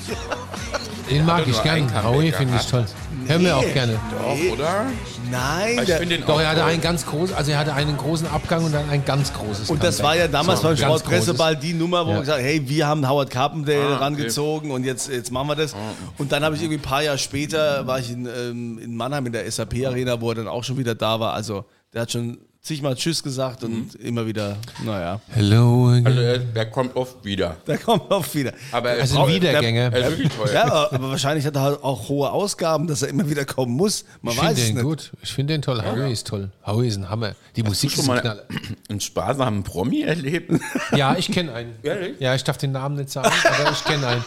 [1.10, 1.88] Den mag ich ein gern.
[1.88, 2.86] Comeback Howie finde ich toll.
[3.26, 4.00] Hör mir auch gerne.
[4.12, 4.86] Doch, oder?
[5.32, 8.28] Nein, Ich finde den Doch, er hatte einen ganz großen, also er hatte einen großen
[8.28, 10.04] Abgang und dann ein ganz großes und das Comeback.
[10.06, 12.16] war ja damals So, beim Sportpresseball die Nummer, wo Ja.
[12.18, 14.04] wir gesagt hey, wir haben Howard Carpendale Ah, okay.
[14.04, 15.76] rangezogen und jetzt, jetzt machen wir das.
[16.18, 19.26] Und dann habe ich irgendwie ein paar Jahre später, war ich in, ähm, in Mannheim
[19.28, 21.34] in der SAP-Arena, wo er dann auch schon wieder da war.
[21.34, 24.56] Also der hat schon zigmal Tschüss gesagt und immer wieder,
[24.86, 26.06] naja, Hello again.
[26.06, 27.58] Also, er- der kommt oft wieder.
[27.66, 28.54] da kommt auch wieder.
[28.72, 29.92] Aber er Also braucht- ein Wiedergänger.
[29.92, 30.54] Er ist wirklich.
[30.54, 33.72] Ja, aber, aber wahrscheinlich hat er halt auch hohe Ausgaben, dass er immer wieder kommen
[33.76, 34.06] muss.
[34.22, 34.84] Man Ich weiß finde es den nicht.
[34.84, 35.12] gut.
[35.24, 35.84] Ich finde den toll.
[35.84, 36.50] Howie ist toll.
[36.64, 37.34] Howie ist ein Hammer.
[37.56, 38.44] Die Musik schon ist ein mal Knaller.
[38.90, 40.52] einen sparsamen Promi erlebt?
[40.96, 41.74] Ja, ich kenne einen.
[41.82, 42.20] Ehrlich?
[42.20, 44.26] Ja, ich darf den Namen nicht sagen, aber ich kenne einen.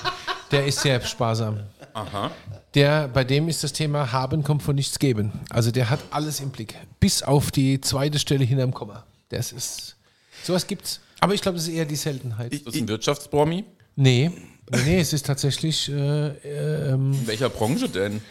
[0.51, 1.61] Der ist sehr sparsam.
[1.95, 2.31] Aha.
[2.75, 5.33] Der, bei dem ist das Thema Haben kommt von nichts geben.
[5.51, 6.75] Also der hat alles im Blick.
[7.01, 9.05] Bis auf die zweite Stelle hinterm Komma.
[9.29, 9.97] Das ist.
[10.43, 11.01] Sowas gibt's.
[11.21, 12.53] Aber ich glaube, das ist eher die Seltenheit.
[12.53, 13.65] Ist das ein Wirtschaftspromi?
[13.97, 14.31] nee.
[14.71, 18.23] Nee, es ist tatsächlich äh, äh, ähm, In welcher Branche denn?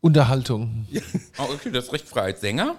[0.00, 0.86] Unterhaltung.
[1.38, 2.32] Oh, okay, das ist recht frei.
[2.34, 2.76] Sänger?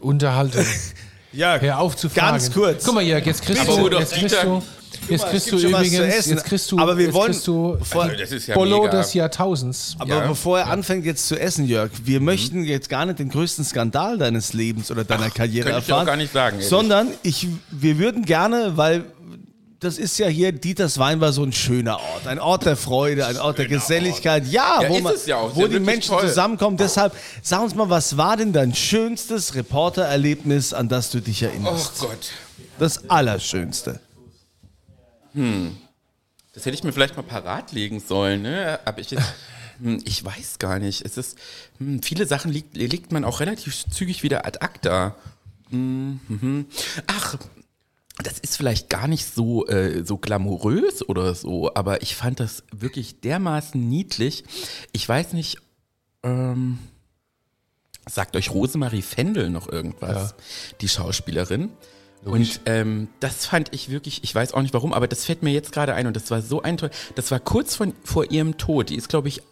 [0.00, 0.64] Unterhaltung.
[1.34, 2.32] Jörg, Hör auf zu fragen.
[2.32, 2.84] Ganz kurz.
[2.84, 4.62] Guck mal hier, jetzt kriegst Aber du, jetzt kriegst du,
[5.08, 6.30] jetzt kriegst es du übrigens, essen.
[6.34, 8.98] jetzt kriegst du, Aber wir wollen- du Vor- Das ist ja Bolo mega.
[8.98, 9.96] des Jahrtausends.
[9.98, 10.26] Aber Ja.
[10.28, 14.16] bevor er anfängt jetzt zu essen, Jörg, wir möchten jetzt gar nicht den größten Skandal
[14.18, 16.02] deines Lebens oder deiner Karriere könnte ich erfahren.
[16.02, 16.68] auch gar nicht sagen, ehrlich.
[16.68, 19.04] Sondern ich, wir würden gerne, weil
[19.80, 22.26] das ist ja hier, Dieters Wein war so ein schöner Ort.
[22.26, 24.46] Ein Ort der Freude, ein Ort der Geselligkeit.
[24.46, 25.54] Ja, Ja, wo, man, ja auch.
[25.54, 26.28] Wo die Menschen toll.
[26.28, 26.76] zusammenkommen.
[26.76, 31.46] Deshalb, sag uns mal, was war denn dein schönstes Reportererlebnis, an das du dich Oh
[31.48, 31.98] erinnerst?
[32.00, 32.30] Gott.
[32.78, 34.00] Das Allerschönste.
[35.34, 38.78] Das hätte ich mir vielleicht mal parat legen sollen, ne?
[38.84, 39.10] Aber ich,
[39.80, 41.04] hm, ich weiß gar nicht.
[41.04, 41.36] Es ist,
[41.78, 45.16] hm, viele Sachen liegt, legt man auch relativ zügig wieder ad acta.
[45.70, 46.66] Hm.
[47.08, 47.36] Ach,
[48.22, 52.62] das ist vielleicht gar nicht so, äh, so glamourös oder so, aber ich fand das
[52.72, 54.44] wirklich dermaßen niedlich.
[54.92, 55.58] Ich weiß nicht,
[56.22, 56.78] ähm,
[58.08, 60.34] sagt euch Rosemarie Fendel noch irgendwas,
[60.80, 61.70] die Schauspielerin.
[62.24, 65.52] Und ähm, das fand ich wirklich, ich weiß auch nicht warum, aber das fällt mir
[65.52, 66.90] jetzt gerade ein und das war so ein toll.
[67.16, 68.88] Das war kurz von, vor ihrem Tod.
[68.88, 69.42] Die ist, glaube ich,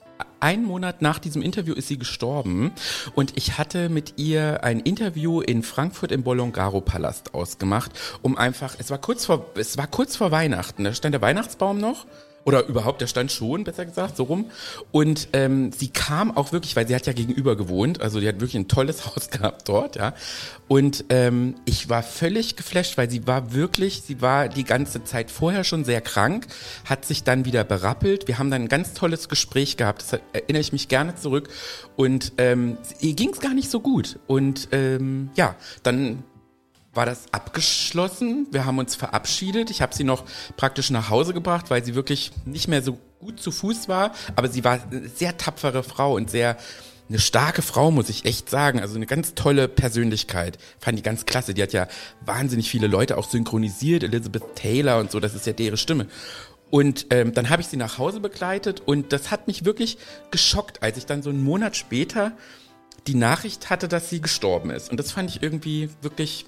[0.42, 2.72] einen Monat nach diesem Interview ist sie gestorben
[3.14, 8.74] und ich hatte mit ihr ein Interview in Frankfurt im Bolongaro Palast ausgemacht, um einfach,
[8.78, 12.06] es war kurz vor, es war kurz vor Weihnachten, da stand der Weihnachtsbaum noch
[12.44, 14.50] oder überhaupt, der stand schon, besser gesagt, so rum.
[14.90, 18.40] Und ähm, sie kam auch wirklich, weil sie hat ja gegenüber gewohnt, also die hat
[18.40, 20.14] wirklich ein tolles Haus gehabt dort, ja.
[20.68, 25.30] Und ähm, ich war völlig geflasht, weil sie war wirklich, sie war die ganze Zeit
[25.30, 26.46] vorher schon sehr krank,
[26.86, 28.26] hat sich dann wieder berappelt.
[28.26, 31.50] Wir haben dann ein ganz tolles Gespräch gehabt, das erinnere ich mich gerne zurück.
[31.96, 34.18] Und ähm, ihr ging es gar nicht so gut.
[34.26, 36.24] Und ähm, ja, dann
[36.94, 38.46] war das abgeschlossen.
[38.50, 39.70] Wir haben uns verabschiedet.
[39.70, 40.24] Ich habe sie noch
[40.56, 44.12] praktisch nach Hause gebracht, weil sie wirklich nicht mehr so gut zu Fuß war.
[44.36, 46.58] Aber sie war eine sehr tapfere Frau und sehr
[47.08, 48.80] eine starke Frau, muss ich echt sagen.
[48.80, 50.58] Also eine ganz tolle Persönlichkeit.
[50.78, 51.54] Fand die ganz klasse.
[51.54, 51.88] Die hat ja
[52.24, 54.02] wahnsinnig viele Leute auch synchronisiert.
[54.02, 56.06] Elizabeth Taylor und so, das ist ja deren Stimme.
[56.70, 59.98] Und ähm, dann habe ich sie nach Hause begleitet und das hat mich wirklich
[60.30, 62.32] geschockt, als ich dann so einen Monat später
[63.06, 64.90] die Nachricht hatte, dass sie gestorben ist.
[64.90, 66.46] Und das fand ich irgendwie wirklich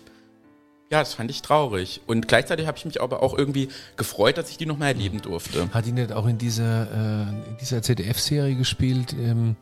[0.90, 2.00] ja, das fand ich traurig.
[2.06, 5.20] Und gleichzeitig habe ich mich aber auch irgendwie gefreut, dass ich die noch mal erleben
[5.22, 5.68] durfte.
[5.72, 9.56] Hat die nicht auch in dieser, äh, in dieser ZDF-Serie gespielt, ähm,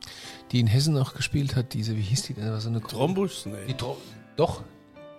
[0.50, 1.72] die in Hessen auch gespielt hat?
[1.72, 2.50] Diese, wie hieß die denn?
[2.50, 3.44] War so eine Trombus?
[3.44, 3.74] Die Nee.
[3.74, 3.96] Tro
[4.36, 4.62] doch?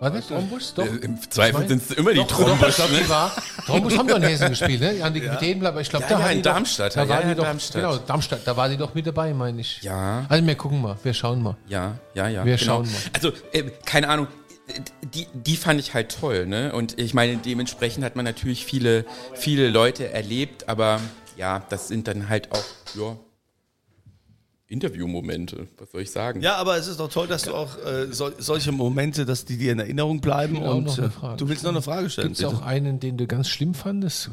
[0.00, 0.74] War das Trombus?
[0.74, 0.84] Doch.
[0.86, 2.76] Im Zweifel sind es immer die Doch, doch, ich Trombus.
[2.76, 3.32] glaube, die war.
[3.64, 5.02] Trombus haben doch in Hessen gespielt, ne?
[5.02, 5.32] An die ja.
[5.68, 7.28] aber ich glaube, Ja, da ja, war in die doch- Darmstadt, Da ja, war ja,
[7.28, 7.82] die doch, Darmstadt.
[7.82, 9.80] Genau, Darmstadt, da war die doch mit dabei, meine ich.
[9.82, 10.26] Ja.
[10.28, 11.56] Also wir gucken mal, wir schauen mal.
[11.68, 12.44] Ja, ja, ja.
[12.44, 12.66] Wir genau.
[12.66, 12.98] schauen mal.
[13.14, 14.26] Also, äh, keine Ahnung.
[15.02, 16.72] Die, die fand ich halt toll, ne?
[16.72, 21.00] Und ich meine, dementsprechend hat man natürlich viele, viele Leute erlebt, aber
[21.36, 23.16] ja, das sind dann halt auch, ja,
[24.74, 26.40] Interviewmomente, was soll ich sagen?
[26.42, 29.56] Ja, aber es ist doch toll, dass du auch äh, sol solche Momente, dass die
[29.56, 30.56] dir in Erinnerung bleiben.
[30.58, 32.28] Und noch eine äh, Frage du willst noch eine Frage stellen.
[32.28, 34.30] Gibt es auch einen, den du ganz schlimm fandest?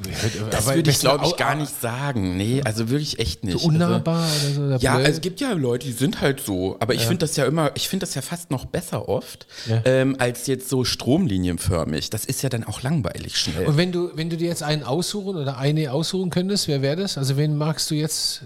[0.49, 2.37] Das würde ich, glaube ich, gar nicht sagen.
[2.37, 3.59] Nee, also wirklich echt nicht.
[3.59, 4.61] So unnahbar oder so?
[4.63, 6.75] oder Ja, also es gibt ja Leute, die sind halt so.
[6.79, 9.81] Aber ich finde das ja immer, ich finde das ja fast noch besser oft, Ja.
[9.85, 12.09] ähm, als jetzt so stromlinienförmig.
[12.09, 13.67] Das ist ja dann auch langweilig schnell.
[13.67, 16.95] Und wenn du, wenn du dir jetzt einen aussuchen oder eine aussuchen könntest, wer wäre
[16.95, 17.17] das?
[17.17, 18.41] Also wen magst du jetzt?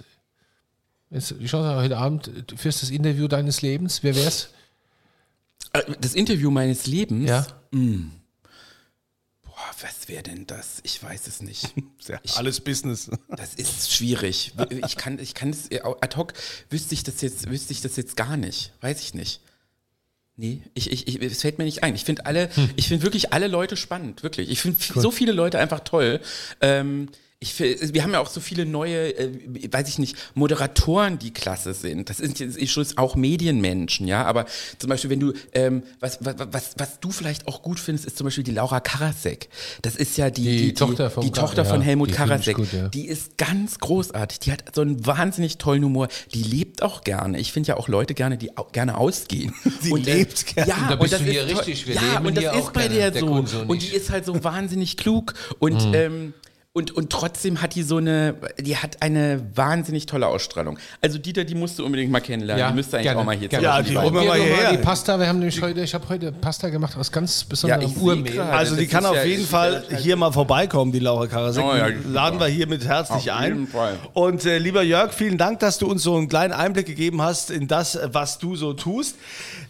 [1.12, 4.04] Jetzt ich schaue heute Abend, du führst das Interview deines Lebens.
[4.04, 4.50] Wer wär's?
[5.74, 7.30] Äh, Das Interview meines Lebens.
[7.30, 7.46] Ja.
[7.72, 10.80] Boah, was wäre denn das?
[10.84, 11.74] Ich weiß es nicht.
[12.08, 13.10] Ja alles Business.
[13.30, 14.54] Das ist schwierig.
[14.86, 16.34] Ich kann, ich kann es, ad hoc
[16.70, 18.74] wüsste ich das jetzt, wüsste ich das jetzt gar nicht.
[18.82, 19.42] Weiß ich nicht.
[20.38, 21.96] Nee, ich, ich, ich, es fällt mir nicht ein.
[21.96, 24.52] Ich finde alle, ich finde wirklich alle Leute spannend, wirklich.
[24.52, 26.20] Ich finde so viele Leute einfach toll.
[26.62, 29.30] Ähm, ich, wir haben ja auch so viele neue, äh,
[29.72, 32.10] weiß ich nicht, Moderatoren, die klasse sind.
[32.10, 34.24] Das sind jetzt schon auch Medienmenschen, ja.
[34.24, 34.46] Aber
[34.80, 38.18] zum Beispiel, wenn du, ähm, was, was, was, was du vielleicht auch gut findest, ist
[38.18, 39.50] zum Beispiel die Laura Karasek.
[39.82, 42.56] Das ist ja die, Die die, Tochter vom die Tochter von Helmut die Karasek.
[42.56, 42.88] gut, ja.
[42.88, 44.40] Die ist ganz großartig.
[44.40, 46.08] Die hat so einen wahnsinnig tollen Humor.
[46.34, 47.38] Die lebt auch gerne.
[47.40, 49.54] Ich finde ja auch Leute gerne, die au gerne ausgehen.
[49.82, 50.70] Sie äh, lebt gerne.
[50.70, 51.88] Ja, Da bist und das du hier ist richtig.
[51.88, 53.60] Wir ja, und das ist auch bei gerne, der so.
[53.68, 56.34] Und die ist halt so wahnsinnig klug und ähm,
[56.78, 60.78] und, und trotzdem hat die so eine, die hat eine wahnsinnig tolle Ausstrahlung.
[61.00, 62.68] Also Dieter, die musst du unbedingt mal kennenlernen.
[62.68, 63.64] die müsste eigentlich gerne, auch mal hier gerne.
[63.64, 64.72] Ja, die holen wir mal hierher.
[64.74, 68.02] Die Pasta, wir haben nämlich heute, ich habe heute Pasta gemacht aus ganz besonderem Ja,
[68.02, 68.42] Urmehl.
[68.42, 71.64] Also die kann auf ja- jeden Fall ja- hier mal vorbeikommen, die Laura Karasek.
[71.64, 73.54] Oh ja, Laden wir hiermit herzlich Auf ein.
[73.54, 73.98] jeden Fall.
[74.12, 77.52] Und äh, lieber Jörg, vielen Dank, dass du uns so einen kleinen Einblick gegeben hast
[77.52, 79.16] in das, was du so tust.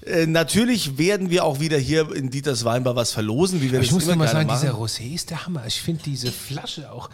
[0.08, 3.90] Äh, natürlich werden wir auch wieder hier in Dieters Weinbar was verlosen, wie wir Ich
[3.90, 4.60] das muss immer nur mal sagen, machen.
[4.60, 5.62] dieser Rosé ist der Hammer.
[5.68, 7.10] Ich finde diese Flasche auch,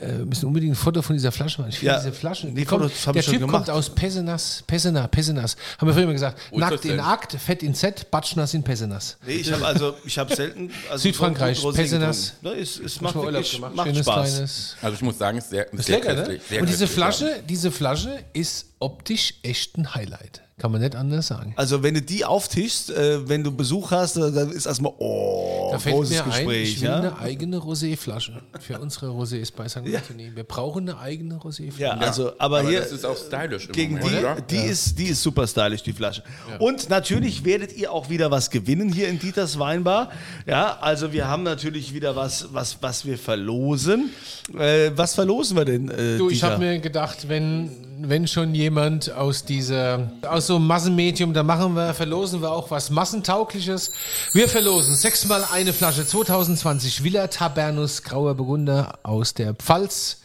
[0.00, 1.70] äh, müssen unbedingt ein Foto von dieser Flasche machen.
[1.70, 1.98] Ich finde Ja.
[2.00, 3.50] diese Flaschen, Nee, die kommt, der Typ gemacht.
[3.66, 5.56] kommt aus Pesenas, Pesena, Pesenas.
[5.78, 6.98] Haben wir früher immer gesagt, Wo ist nackt in?
[7.00, 9.16] Akt, fett in Z, Batschnas in Pesenas.
[9.26, 10.70] Nee, ich habe also, ich habe selten.
[10.90, 12.34] Also Südfrankreich, so Pesenas.
[12.42, 13.74] Ne, es, es macht wirklich gemacht?
[13.74, 14.30] macht Schönes Spaß.
[14.30, 14.76] kleines.
[14.82, 16.40] Also ich muss sagen, es ist sehr, Ist sehr lecker, ne?
[16.48, 16.90] Sehr Und diese ja.
[16.90, 20.42] Flasche, diese Flasche ist optisch echt ein Highlight.
[20.58, 21.52] Kann man nicht anders sagen.
[21.54, 25.68] Also wenn du die auftischst, äh, wenn du Besuch hast, äh, dann ist erstmal oh,
[25.70, 26.68] Da fällt großes mir ein, Gespräch.
[26.72, 26.96] ich will ja?
[26.96, 29.78] eine eigene Roséflasche für unsere Rosés bei St.
[29.78, 30.32] Anthony.
[30.34, 31.80] Wir brauchen eine eigene Roséflasche.
[31.80, 34.40] ja, also aber, Aber hier das ist auch stylisch gegen Moment, die, oder?
[34.40, 36.24] die ist die ist super stylisch die Flasche.
[36.58, 40.10] Und natürlich werdet ihr auch wieder was gewinnen hier in Dieters Weinbar.
[40.46, 44.10] Ja, also wir haben natürlich wieder was was was wir verlosen.
[44.58, 45.88] Äh, was verlosen wir denn?
[45.88, 47.70] Äh, Du, ich habe mir gedacht, wenn,
[48.00, 52.70] wenn schon jemand aus dieser, aus so einem Massenmedium, da machen wir, verlosen wir auch
[52.70, 53.92] was Massentaugliches.
[54.32, 60.20] Wir verlosen sechsmal eine Flasche 2020 Villa Tabernus Grauer Burgunder aus der Pfalz.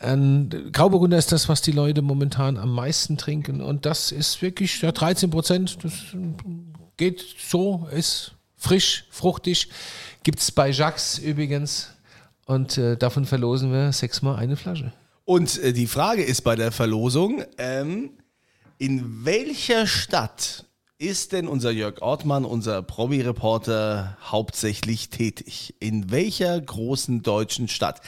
[0.00, 3.60] Ähm, Grauburgunder ist das, was die Leute momentan am meisten trinken.
[3.60, 5.78] Und das ist wirklich ja, 13 Prozent.
[5.82, 5.92] Das
[6.96, 9.68] geht so, ist frisch, fruchtig.
[10.22, 11.90] Gibt's bei Jacques übrigens.
[12.46, 14.92] Und äh, davon verlosen wir sechsmal eine Flasche.
[15.24, 18.10] Und äh, die Frage ist bei der Verlosung, ähm,
[18.78, 20.63] in welcher Stadt
[20.98, 25.74] ist denn unser Jörg Ortmann, unser Promi-Reporter, hauptsächlich tätig?
[25.80, 28.00] In welcher großen deutschen Stadt?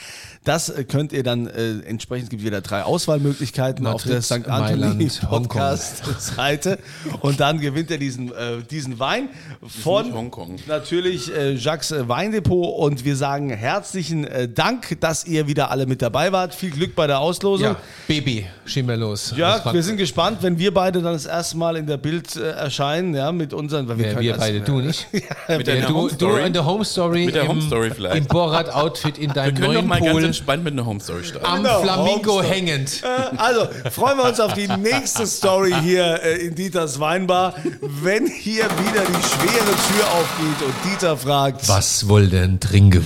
[0.45, 4.21] Das äh, könnt ihr dann äh, entsprechend, es gibt wieder drei Auswahlmöglichkeiten auf Madrid, der
[4.21, 4.47] St.
[4.47, 6.79] Anthony Podcast-Seite.
[7.19, 9.29] Und dann gewinnt er diesen, äh, diesen Wein
[9.67, 10.31] von
[10.65, 12.73] natürlich äh, Jacques Weindepot.
[12.73, 16.55] Und wir sagen herzlichen äh, Dank, dass ihr wieder alle mit dabei wart.
[16.55, 17.67] Viel Glück bei der Auslosung.
[17.67, 17.75] Ja,
[18.07, 19.33] Baby, schieben wir los.
[19.35, 22.76] Ja, wir sind gespannt, wenn wir beide dann das erste Mal in der Bild äh,
[22.79, 25.07] erscheinen, ja, mit unseren, weil wir können wir beide, du nicht?
[25.13, 26.45] Mit Ja, der du, Home du Story.
[26.45, 28.17] in der Home Story, Mit der im, Home Story vielleicht.
[28.17, 31.23] im Borat-Outfit in Wir deinem können doch neuen mal ganz entspannt mit einer Home Story
[31.23, 31.45] starten.
[31.45, 33.01] am Genau, Flamingo hängend.
[33.37, 38.65] Also, freuen wir uns auf die nächste Story hier äh, in Dieters Weinbar, wenn hier
[38.65, 43.05] wieder die schwere Tür aufgeht und Dieter fragt, Was wohl denn trinken?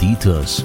[0.00, 0.64] Dieters